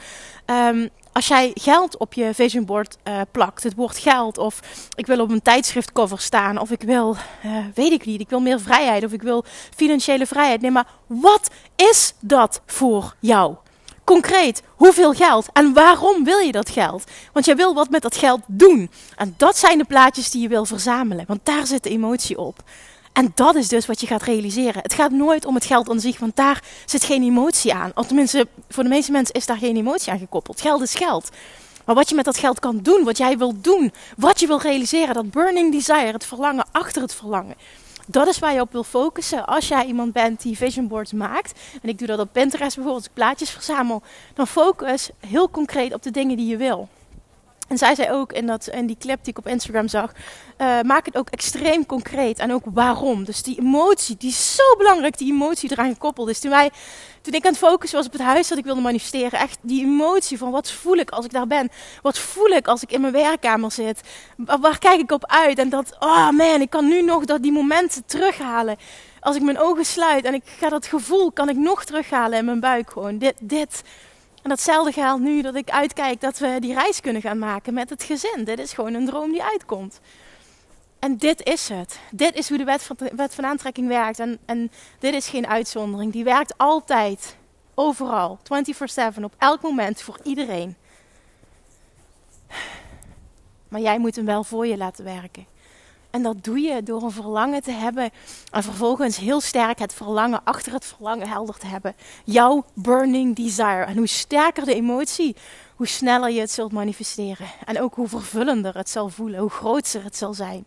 Um, 0.46 0.90
als 1.14 1.28
jij 1.28 1.50
geld 1.54 1.96
op 1.96 2.12
je 2.12 2.34
vision 2.34 2.64
board 2.64 2.96
uh, 3.04 3.20
plakt, 3.30 3.62
het 3.62 3.74
woord 3.74 3.98
geld, 3.98 4.38
of 4.38 4.60
ik 4.94 5.06
wil 5.06 5.20
op 5.20 5.30
een 5.30 5.42
tijdschriftcover 5.42 6.20
staan, 6.20 6.58
of 6.58 6.70
ik 6.70 6.82
wil, 6.82 7.16
uh, 7.44 7.56
weet 7.74 7.92
ik 7.92 8.04
niet, 8.04 8.20
ik 8.20 8.28
wil 8.28 8.40
meer 8.40 8.60
vrijheid, 8.60 9.04
of 9.04 9.12
ik 9.12 9.22
wil 9.22 9.44
financiële 9.76 10.26
vrijheid. 10.26 10.60
Nee, 10.60 10.70
maar 10.70 10.86
wat 11.06 11.50
is 11.76 12.14
dat 12.20 12.60
voor 12.66 13.14
jou? 13.20 13.54
Concreet, 14.04 14.62
hoeveel 14.76 15.12
geld 15.12 15.46
en 15.52 15.72
waarom 15.72 16.24
wil 16.24 16.38
je 16.38 16.52
dat 16.52 16.70
geld? 16.70 17.04
Want 17.32 17.44
jij 17.44 17.56
wil 17.56 17.74
wat 17.74 17.90
met 17.90 18.02
dat 18.02 18.16
geld 18.16 18.40
doen. 18.46 18.90
En 19.16 19.34
dat 19.36 19.56
zijn 19.56 19.78
de 19.78 19.84
plaatjes 19.84 20.30
die 20.30 20.42
je 20.42 20.48
wil 20.48 20.64
verzamelen, 20.64 21.24
want 21.26 21.40
daar 21.42 21.66
zit 21.66 21.82
de 21.82 21.90
emotie 21.90 22.38
op. 22.38 22.62
En 23.12 23.32
dat 23.34 23.54
is 23.54 23.68
dus 23.68 23.86
wat 23.86 24.00
je 24.00 24.06
gaat 24.06 24.22
realiseren. 24.22 24.82
Het 24.82 24.94
gaat 24.94 25.10
nooit 25.10 25.44
om 25.44 25.54
het 25.54 25.64
geld 25.64 25.90
aan 25.90 26.00
zich, 26.00 26.18
want 26.18 26.36
daar 26.36 26.62
zit 26.84 27.04
geen 27.04 27.22
emotie 27.22 27.74
aan. 27.74 27.90
Of 27.94 28.06
tenminste, 28.06 28.46
voor 28.68 28.82
de 28.82 28.88
meeste 28.88 29.12
mensen 29.12 29.34
is 29.34 29.46
daar 29.46 29.56
geen 29.56 29.76
emotie 29.76 30.12
aan 30.12 30.18
gekoppeld. 30.18 30.60
Geld 30.60 30.82
is 30.82 30.94
geld. 30.94 31.28
Maar 31.84 31.94
wat 31.94 32.08
je 32.08 32.14
met 32.14 32.24
dat 32.24 32.38
geld 32.38 32.60
kan 32.60 32.78
doen, 32.82 33.04
wat 33.04 33.18
jij 33.18 33.38
wil 33.38 33.60
doen, 33.60 33.92
wat 34.16 34.40
je 34.40 34.46
wil 34.46 34.60
realiseren, 34.60 35.14
dat 35.14 35.30
burning 35.30 35.72
desire, 35.72 36.12
het 36.12 36.26
verlangen 36.26 36.66
achter 36.72 37.02
het 37.02 37.14
verlangen. 37.14 37.54
Dat 38.06 38.28
is 38.28 38.38
waar 38.38 38.54
je 38.54 38.60
op 38.60 38.72
wil 38.72 38.84
focussen. 38.84 39.46
Als 39.46 39.68
jij 39.68 39.84
iemand 39.84 40.12
bent 40.12 40.42
die 40.42 40.56
vision 40.56 40.88
boards 40.88 41.12
maakt, 41.12 41.60
en 41.82 41.88
ik 41.88 41.98
doe 41.98 42.06
dat 42.06 42.18
op 42.18 42.28
Pinterest 42.32 42.74
bijvoorbeeld, 42.74 43.06
ik 43.06 43.12
plaatjes 43.14 43.50
verzamel, 43.50 44.02
dan 44.34 44.46
focus 44.46 45.10
heel 45.26 45.50
concreet 45.50 45.94
op 45.94 46.02
de 46.02 46.10
dingen 46.10 46.36
die 46.36 46.46
je 46.46 46.56
wil. 46.56 46.88
En 47.68 47.78
zij 47.78 47.94
zei 47.94 48.10
ook 48.10 48.32
in, 48.32 48.46
dat, 48.46 48.66
in 48.66 48.86
die 48.86 48.96
clip 48.98 49.18
die 49.22 49.32
ik 49.32 49.38
op 49.38 49.46
Instagram 49.46 49.88
zag, 49.88 50.12
uh, 50.58 50.80
maak 50.80 51.06
het 51.06 51.16
ook 51.16 51.30
extreem 51.30 51.86
concreet 51.86 52.38
en 52.38 52.52
ook 52.52 52.62
waarom. 52.64 53.24
Dus 53.24 53.42
die 53.42 53.58
emotie, 53.58 54.16
die 54.18 54.28
is 54.28 54.54
zo 54.54 54.76
belangrijk, 54.78 55.18
die 55.18 55.32
emotie 55.32 55.72
eraan 55.72 55.92
gekoppeld 55.92 56.28
is. 56.28 56.40
Toen, 56.40 56.50
wij, 56.50 56.70
toen 57.20 57.34
ik 57.34 57.44
aan 57.44 57.50
het 57.50 57.60
focussen 57.60 57.98
was 57.98 58.06
op 58.06 58.12
het 58.12 58.22
huis 58.22 58.48
dat 58.48 58.58
ik 58.58 58.64
wilde 58.64 58.80
manifesteren, 58.80 59.38
echt 59.38 59.58
die 59.60 59.84
emotie 59.84 60.38
van 60.38 60.50
wat 60.50 60.70
voel 60.70 60.96
ik 60.96 61.10
als 61.10 61.24
ik 61.24 61.32
daar 61.32 61.46
ben? 61.46 61.70
Wat 62.02 62.18
voel 62.18 62.48
ik 62.48 62.66
als 62.66 62.82
ik 62.82 62.92
in 62.92 63.00
mijn 63.00 63.12
werkkamer 63.12 63.72
zit? 63.72 64.00
Waar 64.36 64.78
kijk 64.78 65.00
ik 65.00 65.12
op 65.12 65.26
uit? 65.26 65.58
En 65.58 65.68
dat, 65.68 65.96
oh 65.98 66.30
man, 66.30 66.60
ik 66.60 66.70
kan 66.70 66.88
nu 66.88 67.02
nog 67.02 67.24
dat 67.24 67.42
die 67.42 67.52
momenten 67.52 68.02
terughalen. 68.06 68.76
Als 69.20 69.36
ik 69.36 69.42
mijn 69.42 69.60
ogen 69.60 69.84
sluit 69.84 70.24
en 70.24 70.34
ik 70.34 70.44
ga 70.58 70.68
dat 70.68 70.86
gevoel, 70.86 71.32
kan 71.32 71.48
ik 71.48 71.56
nog 71.56 71.84
terughalen 71.84 72.38
in 72.38 72.44
mijn 72.44 72.60
buik 72.60 72.90
gewoon. 72.90 73.18
Dit, 73.18 73.34
dit 73.40 73.82
en 74.44 74.50
datzelfde 74.50 74.92
geldt 74.92 75.22
nu 75.22 75.42
dat 75.42 75.54
ik 75.54 75.70
uitkijk 75.70 76.20
dat 76.20 76.38
we 76.38 76.56
die 76.60 76.74
reis 76.74 77.00
kunnen 77.00 77.22
gaan 77.22 77.38
maken 77.38 77.74
met 77.74 77.90
het 77.90 78.02
gezin. 78.02 78.44
Dit 78.44 78.58
is 78.58 78.72
gewoon 78.72 78.94
een 78.94 79.06
droom 79.06 79.32
die 79.32 79.42
uitkomt. 79.42 80.00
En 80.98 81.16
dit 81.16 81.42
is 81.42 81.68
het. 81.68 81.98
Dit 82.10 82.34
is 82.34 82.48
hoe 82.48 82.58
de 82.58 82.64
wet 82.64 82.82
van, 82.82 82.96
wet 83.16 83.34
van 83.34 83.46
aantrekking 83.46 83.88
werkt. 83.88 84.18
En, 84.18 84.38
en 84.44 84.70
dit 84.98 85.14
is 85.14 85.28
geen 85.28 85.46
uitzondering. 85.46 86.12
Die 86.12 86.24
werkt 86.24 86.58
altijd, 86.58 87.36
overal, 87.74 88.38
24/7, 89.16 89.22
op 89.22 89.34
elk 89.38 89.62
moment, 89.62 90.02
voor 90.02 90.18
iedereen. 90.22 90.76
Maar 93.68 93.80
jij 93.80 93.98
moet 93.98 94.16
hem 94.16 94.24
wel 94.24 94.44
voor 94.44 94.66
je 94.66 94.76
laten 94.76 95.04
werken. 95.04 95.46
En 96.14 96.22
dat 96.22 96.44
doe 96.44 96.60
je 96.60 96.82
door 96.82 97.02
een 97.02 97.10
verlangen 97.10 97.62
te 97.62 97.70
hebben. 97.70 98.10
En 98.50 98.62
vervolgens 98.62 99.16
heel 99.16 99.40
sterk 99.40 99.78
het 99.78 99.94
verlangen 99.94 100.40
achter 100.44 100.72
het 100.72 100.84
verlangen 100.84 101.28
helder 101.28 101.58
te 101.58 101.66
hebben. 101.66 101.94
Jouw 102.24 102.64
burning 102.74 103.36
desire. 103.36 103.84
En 103.84 103.96
hoe 103.96 104.06
sterker 104.06 104.64
de 104.64 104.74
emotie, 104.74 105.36
hoe 105.76 105.86
sneller 105.86 106.30
je 106.30 106.40
het 106.40 106.50
zult 106.50 106.72
manifesteren. 106.72 107.46
En 107.64 107.80
ook 107.80 107.94
hoe 107.94 108.08
vervullender 108.08 108.74
het 108.76 108.90
zal 108.90 109.08
voelen. 109.08 109.40
Hoe 109.40 109.50
groter 109.50 110.04
het 110.04 110.16
zal 110.16 110.34
zijn. 110.34 110.66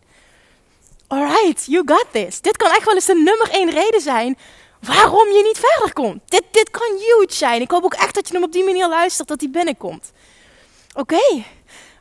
Alright, 1.06 1.64
you 1.66 1.82
got 1.86 2.06
this. 2.12 2.40
Dit 2.40 2.56
kan 2.56 2.70
echt 2.70 2.84
wel 2.84 2.94
eens 2.94 3.06
de 3.06 3.14
nummer 3.14 3.50
één 3.50 3.70
reden 3.70 4.00
zijn 4.00 4.38
waarom 4.80 5.28
je 5.28 5.42
niet 5.42 5.58
verder 5.58 5.92
komt. 5.92 6.20
Dit, 6.24 6.44
dit 6.50 6.70
kan 6.70 6.96
huge 6.96 7.34
zijn. 7.34 7.60
Ik 7.60 7.70
hoop 7.70 7.84
ook 7.84 7.94
echt 7.94 8.14
dat 8.14 8.28
je 8.28 8.34
hem 8.34 8.42
op 8.42 8.52
die 8.52 8.64
manier 8.64 8.88
luistert, 8.88 9.28
dat 9.28 9.40
hij 9.40 9.50
binnenkomt. 9.50 10.12
Oké, 10.94 11.44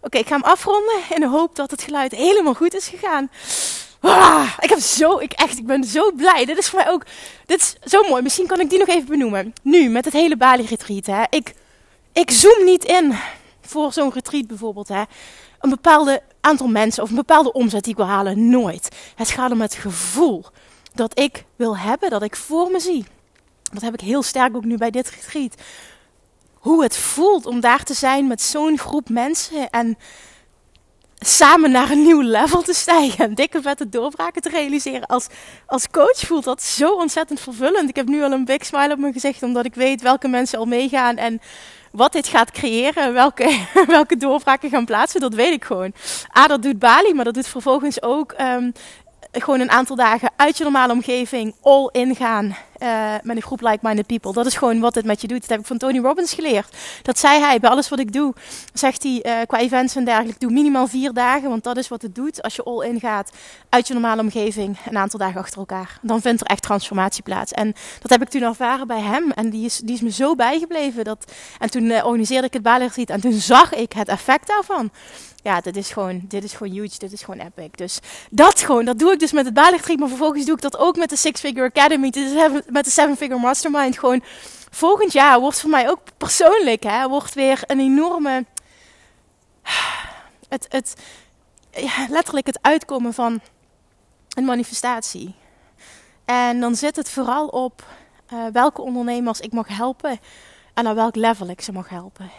Oké, 0.07 0.17
ik 0.17 0.27
ga 0.27 0.33
hem 0.33 0.43
afronden 0.43 0.99
in 1.13 1.19
de 1.19 1.27
hoop 1.27 1.55
dat 1.55 1.71
het 1.71 1.81
geluid 1.81 2.11
helemaal 2.11 2.53
goed 2.53 2.75
is 2.75 2.87
gegaan. 2.87 3.29
Ah, 3.99 4.53
ik, 4.59 4.69
heb 4.69 4.79
zo, 4.79 5.17
ik, 5.17 5.31
echt, 5.31 5.57
ik 5.57 5.65
ben 5.65 5.83
zo 5.83 6.11
blij. 6.11 6.45
Dit 6.45 6.57
is 6.57 6.67
voor 6.67 6.79
mij 6.79 6.89
ook 6.89 7.05
dit 7.45 7.59
is 7.61 7.91
zo 7.91 8.03
mooi. 8.09 8.21
Misschien 8.21 8.47
kan 8.47 8.59
ik 8.59 8.69
die 8.69 8.79
nog 8.79 8.87
even 8.87 9.07
benoemen. 9.07 9.53
Nu, 9.61 9.89
met 9.89 10.05
het 10.05 10.13
hele 10.13 10.37
Bali-retreat. 10.37 11.05
Hè. 11.05 11.23
Ik, 11.29 11.53
ik 12.13 12.31
zoom 12.31 12.63
niet 12.63 12.83
in 12.83 13.13
voor 13.61 13.93
zo'n 13.93 14.13
retreat 14.13 14.47
bijvoorbeeld. 14.47 14.87
Hè. 14.87 15.03
Een 15.59 15.69
bepaalde 15.69 16.21
aantal 16.41 16.67
mensen 16.67 17.03
of 17.03 17.09
een 17.09 17.15
bepaalde 17.15 17.53
omzet 17.53 17.83
die 17.83 17.91
ik 17.91 17.97
wil 17.97 18.07
halen. 18.07 18.49
Nooit. 18.49 18.95
Het 19.15 19.29
gaat 19.29 19.51
om 19.51 19.61
het 19.61 19.73
gevoel 19.73 20.45
dat 20.93 21.19
ik 21.19 21.43
wil 21.55 21.77
hebben, 21.77 22.09
dat 22.09 22.23
ik 22.23 22.35
voor 22.35 22.71
me 22.71 22.79
zie. 22.79 23.05
Dat 23.71 23.81
heb 23.81 23.93
ik 23.93 24.01
heel 24.01 24.23
sterk 24.23 24.55
ook 24.55 24.65
nu 24.65 24.77
bij 24.77 24.91
dit 24.91 25.09
retreat 25.09 25.55
hoe 26.59 26.83
het 26.83 26.97
voelt 26.97 27.45
om 27.45 27.59
daar 27.59 27.83
te 27.83 27.93
zijn 27.93 28.27
met 28.27 28.41
zo'n 28.41 28.77
groep 28.77 29.09
mensen 29.09 29.69
en 29.69 29.97
samen 31.19 31.71
naar 31.71 31.91
een 31.91 32.03
nieuw 32.03 32.21
level 32.21 32.61
te 32.61 32.73
stijgen 32.73 33.25
en 33.25 33.35
dikke 33.35 33.61
vette 33.61 33.89
doorbraken 33.89 34.41
te 34.41 34.49
realiseren. 34.49 35.05
Als, 35.05 35.27
als 35.65 35.89
coach 35.89 36.19
voelt 36.19 36.43
dat 36.43 36.63
zo 36.63 36.93
ontzettend 36.93 37.39
vervullend. 37.39 37.89
Ik 37.89 37.95
heb 37.95 38.07
nu 38.07 38.23
al 38.23 38.31
een 38.31 38.45
big 38.45 38.65
smile 38.65 38.93
op 38.93 38.99
mijn 38.99 39.13
gezicht 39.13 39.43
omdat 39.43 39.65
ik 39.65 39.75
weet 39.75 40.01
welke 40.01 40.27
mensen 40.27 40.59
al 40.59 40.65
meegaan 40.65 41.17
en 41.17 41.41
wat 41.91 42.11
dit 42.11 42.27
gaat 42.27 42.51
creëren, 42.51 43.13
welke, 43.13 43.59
welke 43.87 44.17
doorbraken 44.17 44.69
gaan 44.69 44.85
plaatsen, 44.85 45.19
dat 45.19 45.33
weet 45.33 45.53
ik 45.53 45.65
gewoon. 45.65 45.93
A, 46.37 46.47
dat 46.47 46.61
doet 46.61 46.79
Bali, 46.79 47.13
maar 47.13 47.25
dat 47.25 47.33
doet 47.33 47.47
vervolgens 47.47 48.01
ook 48.01 48.35
um, 48.41 48.71
gewoon 49.31 49.59
een 49.59 49.71
aantal 49.71 49.95
dagen 49.95 50.31
uit 50.35 50.57
je 50.57 50.63
normale 50.63 50.93
omgeving 50.93 51.55
all 51.61 51.89
in 51.91 52.15
gaan 52.15 52.57
uh, 52.79 53.13
met 53.23 53.35
een 53.35 53.41
groep 53.41 53.61
like-minded 53.61 54.05
people. 54.05 54.33
Dat 54.33 54.45
is 54.45 54.55
gewoon 54.55 54.79
wat 54.79 54.95
het 54.95 55.05
met 55.05 55.21
je 55.21 55.27
doet. 55.27 55.39
Dat 55.39 55.49
heb 55.49 55.59
ik 55.59 55.65
van 55.65 55.77
Tony 55.77 55.99
Robbins 55.99 56.33
geleerd. 56.33 56.75
Dat 57.01 57.19
zei 57.19 57.39
hij 57.39 57.59
bij 57.59 57.69
alles 57.69 57.89
wat 57.89 57.99
ik 57.99 58.13
doe. 58.13 58.33
Zegt 58.73 59.03
hij 59.03 59.23
uh, 59.25 59.45
qua 59.47 59.59
events 59.59 59.95
en 59.95 60.05
dergelijke, 60.05 60.39
doe 60.39 60.51
minimaal 60.51 60.87
vier 60.87 61.13
dagen. 61.13 61.49
Want 61.49 61.63
dat 61.63 61.77
is 61.77 61.87
wat 61.87 62.01
het 62.01 62.15
doet 62.15 62.41
als 62.41 62.55
je 62.55 62.63
all 62.63 62.87
in 62.87 62.99
gaat 62.99 63.31
uit 63.69 63.87
je 63.87 63.93
normale 63.93 64.21
omgeving 64.21 64.77
een 64.89 64.97
aantal 64.97 65.19
dagen 65.19 65.41
achter 65.41 65.59
elkaar. 65.59 65.99
Dan 66.01 66.21
vindt 66.21 66.41
er 66.41 66.47
echt 66.47 66.61
transformatie 66.61 67.23
plaats. 67.23 67.51
En 67.51 67.73
dat 68.01 68.11
heb 68.11 68.21
ik 68.21 68.29
toen 68.29 68.41
ervaren 68.41 68.87
bij 68.87 69.01
hem. 69.01 69.31
En 69.31 69.49
die 69.49 69.65
is, 69.65 69.77
die 69.77 69.95
is 69.95 70.01
me 70.01 70.11
zo 70.11 70.35
bijgebleven. 70.35 71.03
Dat, 71.03 71.31
en 71.59 71.69
toen 71.69 71.83
uh, 71.83 72.05
organiseerde 72.05 72.47
ik 72.47 72.53
het 72.53 72.61
Bali 72.61 72.89
En 73.05 73.21
toen 73.21 73.33
zag 73.33 73.73
ik 73.73 73.93
het 73.93 74.07
effect 74.07 74.47
daarvan 74.47 74.91
ja, 75.47 75.61
dit 75.61 75.77
is 75.77 75.91
gewoon, 75.91 76.21
dit 76.27 76.43
is 76.43 76.53
gewoon 76.53 76.73
huge, 76.73 76.97
dit 76.97 77.11
is 77.11 77.23
gewoon 77.23 77.39
epic. 77.39 77.69
Dus 77.75 77.99
dat 78.29 78.61
gewoon, 78.61 78.85
dat 78.85 78.99
doe 78.99 79.11
ik 79.11 79.19
dus 79.19 79.31
met 79.31 79.45
het 79.45 79.53
Bali 79.53 79.95
maar 79.97 80.07
vervolgens 80.07 80.45
doe 80.45 80.55
ik 80.55 80.61
dat 80.61 80.77
ook 80.77 80.97
met 80.97 81.09
de 81.09 81.15
Six 81.15 81.39
Figure 81.39 81.65
Academy, 81.65 82.09
dus 82.09 82.31
met 82.69 82.85
de 82.85 82.91
Seven 82.91 83.17
Figure 83.17 83.39
Mastermind. 83.39 83.99
Gewoon 83.99 84.23
volgend 84.69 85.11
jaar 85.11 85.39
wordt 85.39 85.61
voor 85.61 85.69
mij 85.69 85.89
ook 85.89 85.99
persoonlijk, 86.17 86.83
hè, 86.83 87.07
wordt 87.07 87.33
weer 87.33 87.63
een 87.67 87.79
enorme, 87.79 88.45
het, 90.49 90.65
het, 90.69 90.95
ja, 91.71 92.07
letterlijk 92.09 92.45
het 92.45 92.59
uitkomen 92.61 93.13
van 93.13 93.41
een 94.29 94.45
manifestatie. 94.45 95.35
En 96.25 96.59
dan 96.59 96.75
zit 96.75 96.95
het 96.95 97.09
vooral 97.09 97.47
op 97.47 97.85
uh, 98.33 98.45
welke 98.51 98.81
ondernemers 98.81 99.39
ik 99.39 99.51
mag 99.51 99.67
helpen 99.67 100.19
en 100.73 100.83
naar 100.83 100.95
welk 100.95 101.15
level 101.15 101.47
ik 101.47 101.61
ze 101.61 101.71
mag 101.71 101.89
helpen 101.89 102.31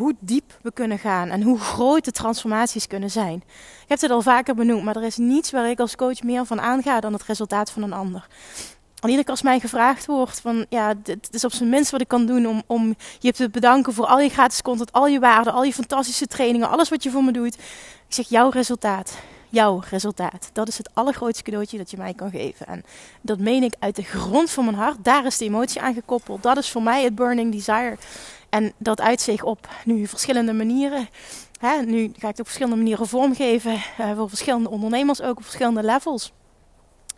hoe 0.00 0.14
diep 0.20 0.58
we 0.62 0.72
kunnen 0.72 0.98
gaan 0.98 1.28
en 1.28 1.42
hoe 1.42 1.58
groot 1.58 2.04
de 2.04 2.12
transformaties 2.12 2.86
kunnen 2.86 3.10
zijn. 3.10 3.42
Ik 3.82 3.88
heb 3.88 4.00
het 4.00 4.10
al 4.10 4.22
vaker 4.22 4.54
benoemd, 4.54 4.84
maar 4.84 4.96
er 4.96 5.02
is 5.02 5.16
niets 5.16 5.50
waar 5.50 5.70
ik 5.70 5.80
als 5.80 5.96
coach 5.96 6.22
meer 6.22 6.44
van 6.44 6.60
aanga 6.60 7.00
dan 7.00 7.12
het 7.12 7.22
resultaat 7.22 7.70
van 7.70 7.82
een 7.82 7.92
ander. 7.92 8.26
En 9.00 9.08
iedere 9.08 9.30
als 9.30 9.42
mij 9.42 9.60
gevraagd 9.60 10.06
wordt 10.06 10.40
van, 10.40 10.66
ja, 10.68 10.94
dit 11.02 11.28
is 11.30 11.44
op 11.44 11.52
zijn 11.52 11.68
minst 11.68 11.90
wat 11.90 12.00
ik 12.00 12.08
kan 12.08 12.26
doen 12.26 12.46
om, 12.46 12.62
om 12.66 12.94
je 13.18 13.32
te 13.32 13.50
bedanken 13.50 13.92
voor 13.92 14.06
al 14.06 14.20
je 14.20 14.28
gratis 14.28 14.62
content, 14.62 14.92
al 14.92 15.06
je 15.06 15.18
waarden, 15.18 15.52
al 15.52 15.64
je 15.64 15.72
fantastische 15.72 16.26
trainingen, 16.26 16.68
alles 16.68 16.88
wat 16.88 17.02
je 17.02 17.10
voor 17.10 17.24
me 17.24 17.32
doet. 17.32 17.54
Ik 17.54 18.14
zeg, 18.16 18.28
jouw 18.28 18.48
resultaat, 18.48 19.18
jouw 19.48 19.82
resultaat. 19.90 20.50
Dat 20.52 20.68
is 20.68 20.78
het 20.78 20.90
allergrootste 20.94 21.42
cadeautje 21.42 21.78
dat 21.78 21.90
je 21.90 21.96
mij 21.96 22.14
kan 22.14 22.30
geven. 22.30 22.66
En 22.66 22.84
dat 23.20 23.38
meen 23.38 23.62
ik 23.62 23.74
uit 23.78 23.96
de 23.96 24.02
grond 24.02 24.50
van 24.50 24.64
mijn 24.64 24.76
hart. 24.76 25.04
Daar 25.04 25.26
is 25.26 25.38
de 25.38 25.44
emotie 25.44 25.80
aan 25.80 25.94
gekoppeld. 25.94 26.42
Dat 26.42 26.56
is 26.56 26.70
voor 26.70 26.82
mij 26.82 27.04
het 27.04 27.14
burning 27.14 27.52
desire. 27.52 27.96
En 28.48 28.72
dat 28.78 29.00
uitzicht 29.00 29.42
op 29.42 29.68
nu 29.84 30.06
verschillende 30.06 30.52
manieren. 30.52 31.08
Hè, 31.60 31.82
nu 31.82 32.02
ga 32.02 32.28
ik 32.28 32.36
het 32.36 32.40
op 32.40 32.44
verschillende 32.44 32.76
manieren 32.76 33.06
vormgeven. 33.06 33.72
Uh, 33.72 34.16
voor 34.16 34.28
verschillende 34.28 34.70
ondernemers 34.70 35.22
ook 35.22 35.36
op 35.36 35.42
verschillende 35.42 35.82
levels. 35.82 36.32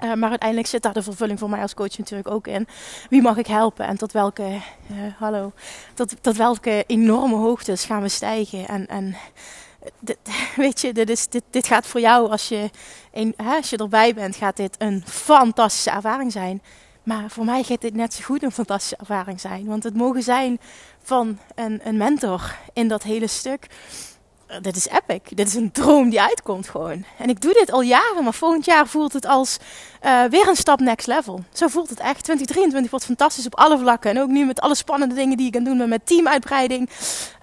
Uh, 0.01 0.13
maar 0.15 0.31
uiteindelijk 0.31 0.69
zit 0.69 0.83
daar 0.83 0.93
de 0.93 1.03
vervulling 1.03 1.39
voor 1.39 1.51
mij 1.51 1.63
als 1.63 1.75
coach 1.75 1.99
natuurlijk 1.99 2.31
ook 2.31 2.47
in. 2.47 2.67
Wie 3.11 3.23
mag 3.23 3.37
ik 3.37 3.47
helpen 3.47 3.87
en 3.87 3.97
tot 3.97 4.13
welke, 4.13 4.43
uh, 4.43 4.97
hallo, 5.19 5.53
tot, 5.95 6.15
tot 6.21 6.37
welke 6.37 6.85
enorme 6.87 7.37
hoogtes 7.37 7.85
gaan 7.85 8.03
we 8.03 8.09
stijgen? 8.09 8.69
En, 8.69 8.87
en 8.87 9.17
dit, 10.01 10.19
weet 10.57 10.81
je, 10.81 10.93
dit, 10.93 11.11
is, 11.11 11.29
dit, 11.29 11.43
dit 11.51 11.67
gaat 11.67 11.87
voor 11.87 12.01
jou 12.01 12.31
als 12.31 12.49
je, 12.49 12.71
als 13.37 13.71
je 13.71 13.77
erbij 13.77 14.15
bent, 14.15 14.37
gaat 14.37 14.57
dit 14.57 14.75
een 14.79 15.03
fantastische 15.07 15.91
ervaring 15.91 16.33
zijn. 16.33 16.63
Maar 17.03 17.31
voor 17.31 17.45
mij 17.45 17.63
gaat 17.63 17.81
dit 17.81 17.95
net 17.95 18.15
zo 18.15 18.25
goed 18.25 18.43
een 18.43 18.53
fantastische 18.53 18.97
ervaring 18.97 19.41
zijn. 19.41 19.67
Want 19.67 19.83
het 19.83 19.95
mogen 19.95 20.23
zijn 20.23 20.61
van 21.03 21.39
een, 21.55 21.81
een 21.85 21.97
mentor 21.97 22.57
in 22.73 22.89
dat 22.89 23.03
hele 23.03 23.27
stuk. 23.27 23.67
Dit 24.61 24.77
is 24.77 24.89
epic. 24.89 25.21
Dit 25.35 25.47
is 25.47 25.55
een 25.55 25.73
droom 25.73 26.11
die 26.11 26.21
uitkomt 26.21 26.69
gewoon. 26.69 27.05
En 27.19 27.29
ik 27.29 27.41
doe 27.41 27.53
dit 27.53 27.73
al 27.73 27.81
jaren, 27.81 28.25
maar 28.25 28.35
volgend 28.35 28.65
jaar 28.65 28.87
voelt 28.87 29.13
het 29.13 29.27
als 29.27 29.59
uh, 30.05 30.25
weer 30.25 30.49
een 30.49 30.57
stap 30.57 30.81
next 30.81 31.07
level. 31.07 31.45
Zo 31.53 31.69
voelt 31.69 31.89
het 31.89 31.99
echt. 31.99 32.23
2023 32.25 32.91
wordt 32.91 33.07
fantastisch 33.07 33.47
op 33.47 33.55
alle 33.55 33.79
vlakken. 33.79 34.11
En 34.11 34.21
ook 34.21 34.29
nu 34.29 34.45
met 34.45 34.61
alle 34.61 34.75
spannende 34.75 35.15
dingen 35.15 35.37
die 35.37 35.47
ik 35.47 35.53
kan 35.53 35.65
doen 35.65 35.89
met 35.89 36.07
teamuitbreiding. 36.07 36.91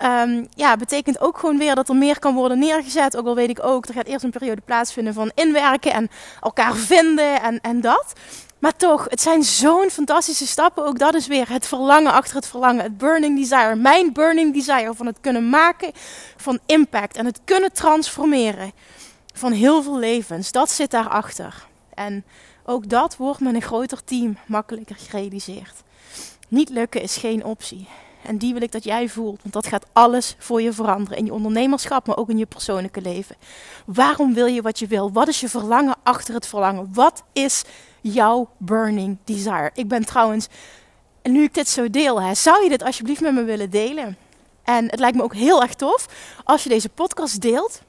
Um, 0.04 0.48
ja, 0.56 0.76
betekent 0.76 1.22
ook 1.22 1.38
gewoon 1.38 1.58
weer 1.58 1.76
dat 1.76 1.90
er 1.90 1.96
meer 1.96 2.20
kan 2.20 2.34
worden 2.34 2.60
neergezet. 2.60 3.18
Ook 3.18 3.28
al 3.28 3.36
weet 3.36 3.50
ik 3.50 3.64
ook, 3.64 3.86
er 3.86 3.94
gaat 3.94 4.08
eerst 4.08 4.24
een 4.24 4.32
periode 4.32 4.62
plaatsvinden 4.66 5.14
van 5.14 5.32
inwerken 5.36 5.94
en 5.94 6.10
elkaar 6.42 6.76
vinden 6.76 7.42
en, 7.42 7.60
en 7.62 7.82
dat. 7.82 8.14
Maar 8.60 8.76
toch, 8.76 9.06
het 9.10 9.22
zijn 9.22 9.44
zo'n 9.44 9.90
fantastische 9.90 10.48
stappen. 10.48 10.86
Ook 10.86 11.00
dat 11.00 11.14
is 11.14 11.28
weer 11.28 11.50
het 11.50 11.68
verlangen 11.68 12.12
achter 12.12 12.36
het 12.36 12.48
verlangen. 12.48 12.84
Het 12.84 12.98
burning 12.98 13.38
desire. 13.38 13.76
Mijn 13.76 14.14
burning 14.14 14.54
desire 14.54 14.94
van 14.94 15.06
het 15.06 15.18
kunnen 15.22 15.50
maken 15.50 15.92
van 16.38 16.60
impact. 16.66 17.18
En 17.18 17.26
het 17.26 17.40
kunnen 17.44 17.74
transformeren 17.74 18.72
van 19.34 19.52
heel 19.52 19.84
veel 19.84 20.00
levens. 20.00 20.52
Dat 20.52 20.70
zit 20.70 20.92
daarachter. 20.92 21.68
En 21.94 22.26
ook 22.66 22.90
dat 22.90 23.18
wordt 23.18 23.40
met 23.40 23.54
een 23.54 23.62
groter 23.62 24.04
team 24.04 24.38
makkelijker 24.48 24.96
gerealiseerd. 24.96 25.84
Niet 26.48 26.70
lukken 26.70 27.02
is 27.02 27.18
geen 27.18 27.46
optie. 27.46 27.88
En 28.24 28.38
die 28.38 28.54
wil 28.54 28.62
ik 28.62 28.72
dat 28.72 28.84
jij 28.84 29.10
voelt, 29.10 29.42
want 29.42 29.54
dat 29.54 29.68
gaat 29.68 29.86
alles 29.94 30.36
voor 30.38 30.62
je 30.62 30.74
veranderen. 30.74 31.18
In 31.18 31.26
je 31.26 31.34
ondernemerschap, 31.34 32.08
maar 32.08 32.18
ook 32.18 32.30
in 32.30 32.38
je 32.38 32.46
persoonlijke 32.46 33.02
leven. 33.02 33.36
Waarom 33.86 34.34
wil 34.34 34.46
je 34.46 34.62
wat 34.62 34.80
je 34.80 34.88
wil? 34.88 35.12
Wat 35.12 35.28
is 35.28 35.40
je 35.40 35.50
verlangen 35.50 35.96
achter 36.04 36.34
het 36.34 36.48
verlangen? 36.48 36.90
Wat 36.94 37.24
is 37.34 37.64
jouw 38.02 38.50
burning 38.58 39.18
desire? 39.24 39.72
Ik 39.74 39.88
ben 39.88 40.06
trouwens, 40.06 40.48
en 41.22 41.32
nu 41.32 41.44
ik 41.44 41.54
dit 41.54 41.68
zo 41.68 41.90
deel, 41.90 42.22
hè, 42.22 42.34
zou 42.34 42.64
je 42.64 42.70
dit 42.70 42.84
alsjeblieft 42.84 43.22
met 43.22 43.34
me 43.34 43.44
willen 43.44 43.70
delen? 43.70 44.18
En 44.64 44.86
het 44.86 45.00
lijkt 45.00 45.18
me 45.18 45.24
ook 45.24 45.36
heel 45.36 45.62
erg 45.62 45.74
tof 45.74 46.08
als 46.44 46.64
je 46.64 46.70
deze 46.70 46.90
podcast 46.90 47.42
deelt 47.42 47.82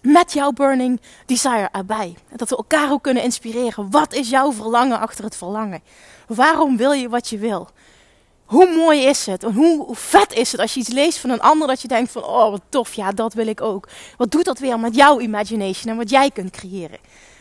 met 0.00 0.32
jouw 0.32 0.50
burning 0.50 1.00
desire 1.26 1.68
erbij. 1.72 2.14
Dat 2.36 2.48
we 2.48 2.56
elkaar 2.56 2.90
ook 2.90 3.02
kunnen 3.02 3.22
inspireren. 3.22 3.90
Wat 3.90 4.12
is 4.12 4.30
jouw 4.30 4.52
verlangen 4.52 5.00
achter 5.00 5.24
het 5.24 5.36
verlangen? 5.36 5.82
Waarom 6.26 6.76
wil 6.76 6.92
je 6.92 7.08
wat 7.08 7.28
je 7.28 7.38
wil? 7.38 7.68
Hoe 8.44 8.76
mooi 8.76 9.00
is 9.02 9.26
het? 9.26 9.44
En 9.44 9.52
hoe 9.52 9.86
vet 9.96 10.32
is 10.32 10.52
het 10.52 10.60
als 10.60 10.74
je 10.74 10.80
iets 10.80 10.88
leest 10.88 11.18
van 11.18 11.30
een 11.30 11.40
ander 11.40 11.68
dat 11.68 11.82
je 11.82 11.88
denkt 11.88 12.12
van, 12.12 12.24
oh 12.24 12.50
wat 12.50 12.62
tof, 12.68 12.94
ja 12.94 13.12
dat 13.12 13.34
wil 13.34 13.46
ik 13.46 13.60
ook. 13.60 13.88
Wat 14.16 14.30
doet 14.30 14.44
dat 14.44 14.58
weer 14.58 14.80
met 14.80 14.94
jouw 14.94 15.20
imagination 15.20 15.92
en 15.92 15.96
wat 15.96 16.10
jij 16.10 16.30
kunt 16.30 16.50
creëren? 16.50 16.98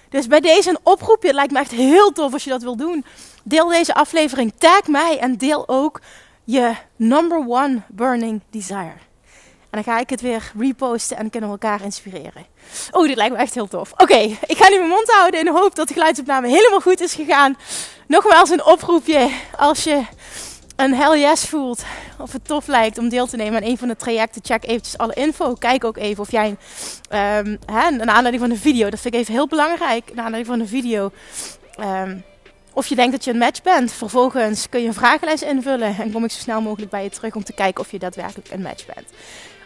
Dus 0.09 0.27
bij 0.27 0.39
deze 0.39 0.69
een 0.69 0.79
oproepje, 0.83 1.27
het 1.27 1.35
lijkt 1.35 1.51
me 1.51 1.59
echt 1.59 1.71
heel 1.71 2.11
tof 2.11 2.33
als 2.33 2.43
je 2.43 2.49
dat 2.49 2.61
wil 2.61 2.75
doen. 2.75 3.05
Deel 3.43 3.67
deze 3.67 3.93
aflevering, 3.93 4.53
tag 4.57 4.87
mij 4.87 5.17
en 5.19 5.37
deel 5.37 5.67
ook 5.67 6.01
je 6.43 6.75
number 6.95 7.37
one 7.37 7.81
burning 7.87 8.41
desire. 8.49 9.07
En 9.69 9.83
dan 9.83 9.83
ga 9.83 9.99
ik 9.99 10.09
het 10.09 10.21
weer 10.21 10.51
reposten 10.57 11.17
en 11.17 11.29
kunnen 11.29 11.49
we 11.49 11.57
elkaar 11.61 11.83
inspireren. 11.83 12.45
Oh, 12.91 13.07
dit 13.07 13.15
lijkt 13.15 13.33
me 13.33 13.39
echt 13.39 13.53
heel 13.53 13.67
tof. 13.67 13.91
Oké, 13.97 14.17
ik 14.47 14.57
ga 14.57 14.69
nu 14.69 14.77
mijn 14.77 14.89
mond 14.89 15.11
houden 15.11 15.39
in 15.39 15.45
de 15.45 15.51
hoop 15.51 15.75
dat 15.75 15.87
de 15.87 15.93
geluidsopname 15.93 16.47
helemaal 16.47 16.81
goed 16.81 17.01
is 17.01 17.13
gegaan. 17.13 17.57
Nogmaals 18.07 18.49
een 18.49 18.65
oproepje 18.65 19.31
als 19.57 19.83
je 19.83 20.01
een 20.79 20.93
hell 20.93 21.19
yes 21.19 21.45
voelt 21.45 21.83
of 22.19 22.31
het 22.31 22.45
tof 22.47 22.67
lijkt 22.67 22.97
om 22.97 23.09
deel 23.09 23.27
te 23.27 23.35
nemen 23.35 23.61
aan 23.61 23.69
een 23.69 23.77
van 23.77 23.87
de 23.87 23.95
trajecten, 23.95 24.41
check 24.43 24.63
eventjes 24.63 24.97
alle 24.97 25.13
info. 25.13 25.53
Kijk 25.53 25.83
ook 25.83 25.97
even 25.97 26.23
of 26.23 26.31
jij, 26.31 26.47
um, 26.47 27.59
hè, 27.65 27.89
naar 27.89 28.07
aanleiding 28.07 28.39
van 28.39 28.49
de 28.49 28.55
video, 28.55 28.89
dat 28.89 28.99
vind 28.99 29.13
ik 29.13 29.19
even 29.19 29.33
heel 29.33 29.47
belangrijk, 29.47 30.13
naar 30.13 30.25
aanleiding 30.25 30.45
van 30.45 30.59
de 30.59 30.67
video, 30.67 31.11
um, 31.79 32.23
of 32.73 32.87
je 32.87 32.95
denkt 32.95 33.11
dat 33.11 33.23
je 33.23 33.31
een 33.31 33.37
match 33.37 33.61
bent. 33.61 33.91
Vervolgens 33.91 34.69
kun 34.69 34.81
je 34.81 34.87
een 34.87 34.93
vragenlijst 34.93 35.43
invullen 35.43 35.95
en 35.99 36.11
kom 36.11 36.23
ik 36.23 36.31
zo 36.31 36.39
snel 36.39 36.61
mogelijk 36.61 36.91
bij 36.91 37.03
je 37.03 37.09
terug 37.09 37.35
om 37.35 37.43
te 37.43 37.53
kijken 37.53 37.83
of 37.83 37.91
je 37.91 37.99
daadwerkelijk 37.99 38.49
een 38.51 38.61
match 38.61 38.85
bent. 38.85 39.07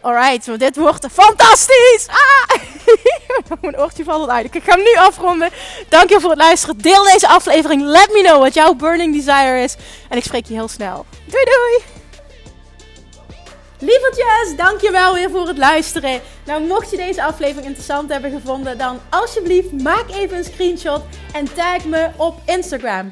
Alright, 0.04 0.46
want 0.48 0.60
dit 0.60 0.76
wordt 0.76 1.08
fantastisch! 1.12 2.08
Ah! 2.08 2.62
Mijn 3.62 3.80
oortje 3.80 4.04
valt 4.04 4.30
uit. 4.30 4.56
Ik 4.56 4.64
ga 4.64 4.72
hem 4.72 4.84
nu 4.84 4.96
afronden. 4.98 5.50
Dank 5.90 6.10
je 6.10 6.20
voor 6.20 6.30
het 6.30 6.40
luisteren. 6.40 6.78
Deel 6.78 7.04
deze 7.04 7.28
aflevering. 7.28 7.82
Let 7.84 8.10
me 8.12 8.22
know 8.24 8.40
wat 8.40 8.54
jouw 8.54 8.74
burning 8.74 9.14
desire 9.14 9.64
is. 9.64 9.76
En 10.10 10.18
ik 10.18 10.24
spreek 10.24 10.46
je 10.46 10.54
heel 10.54 10.68
snel. 10.68 11.06
Doei 11.26 11.44
doei! 11.44 11.84
Lievertjes, 13.80 14.56
dankjewel 14.56 15.14
weer 15.14 15.30
voor 15.30 15.48
het 15.48 15.58
luisteren. 15.58 16.22
Nou, 16.46 16.64
mocht 16.64 16.92
je 16.92 16.98
deze 16.98 17.24
aflevering 17.24 17.66
interessant 17.66 18.12
hebben 18.12 18.32
gevonden, 18.32 18.78
dan 18.78 19.00
alsjeblieft 19.10 19.82
maak 19.82 20.10
even 20.10 20.38
een 20.38 20.44
screenshot 20.44 21.02
en 21.34 21.54
tag 21.54 21.86
me 21.86 22.10
op 22.18 22.36
Instagram. 22.46 23.12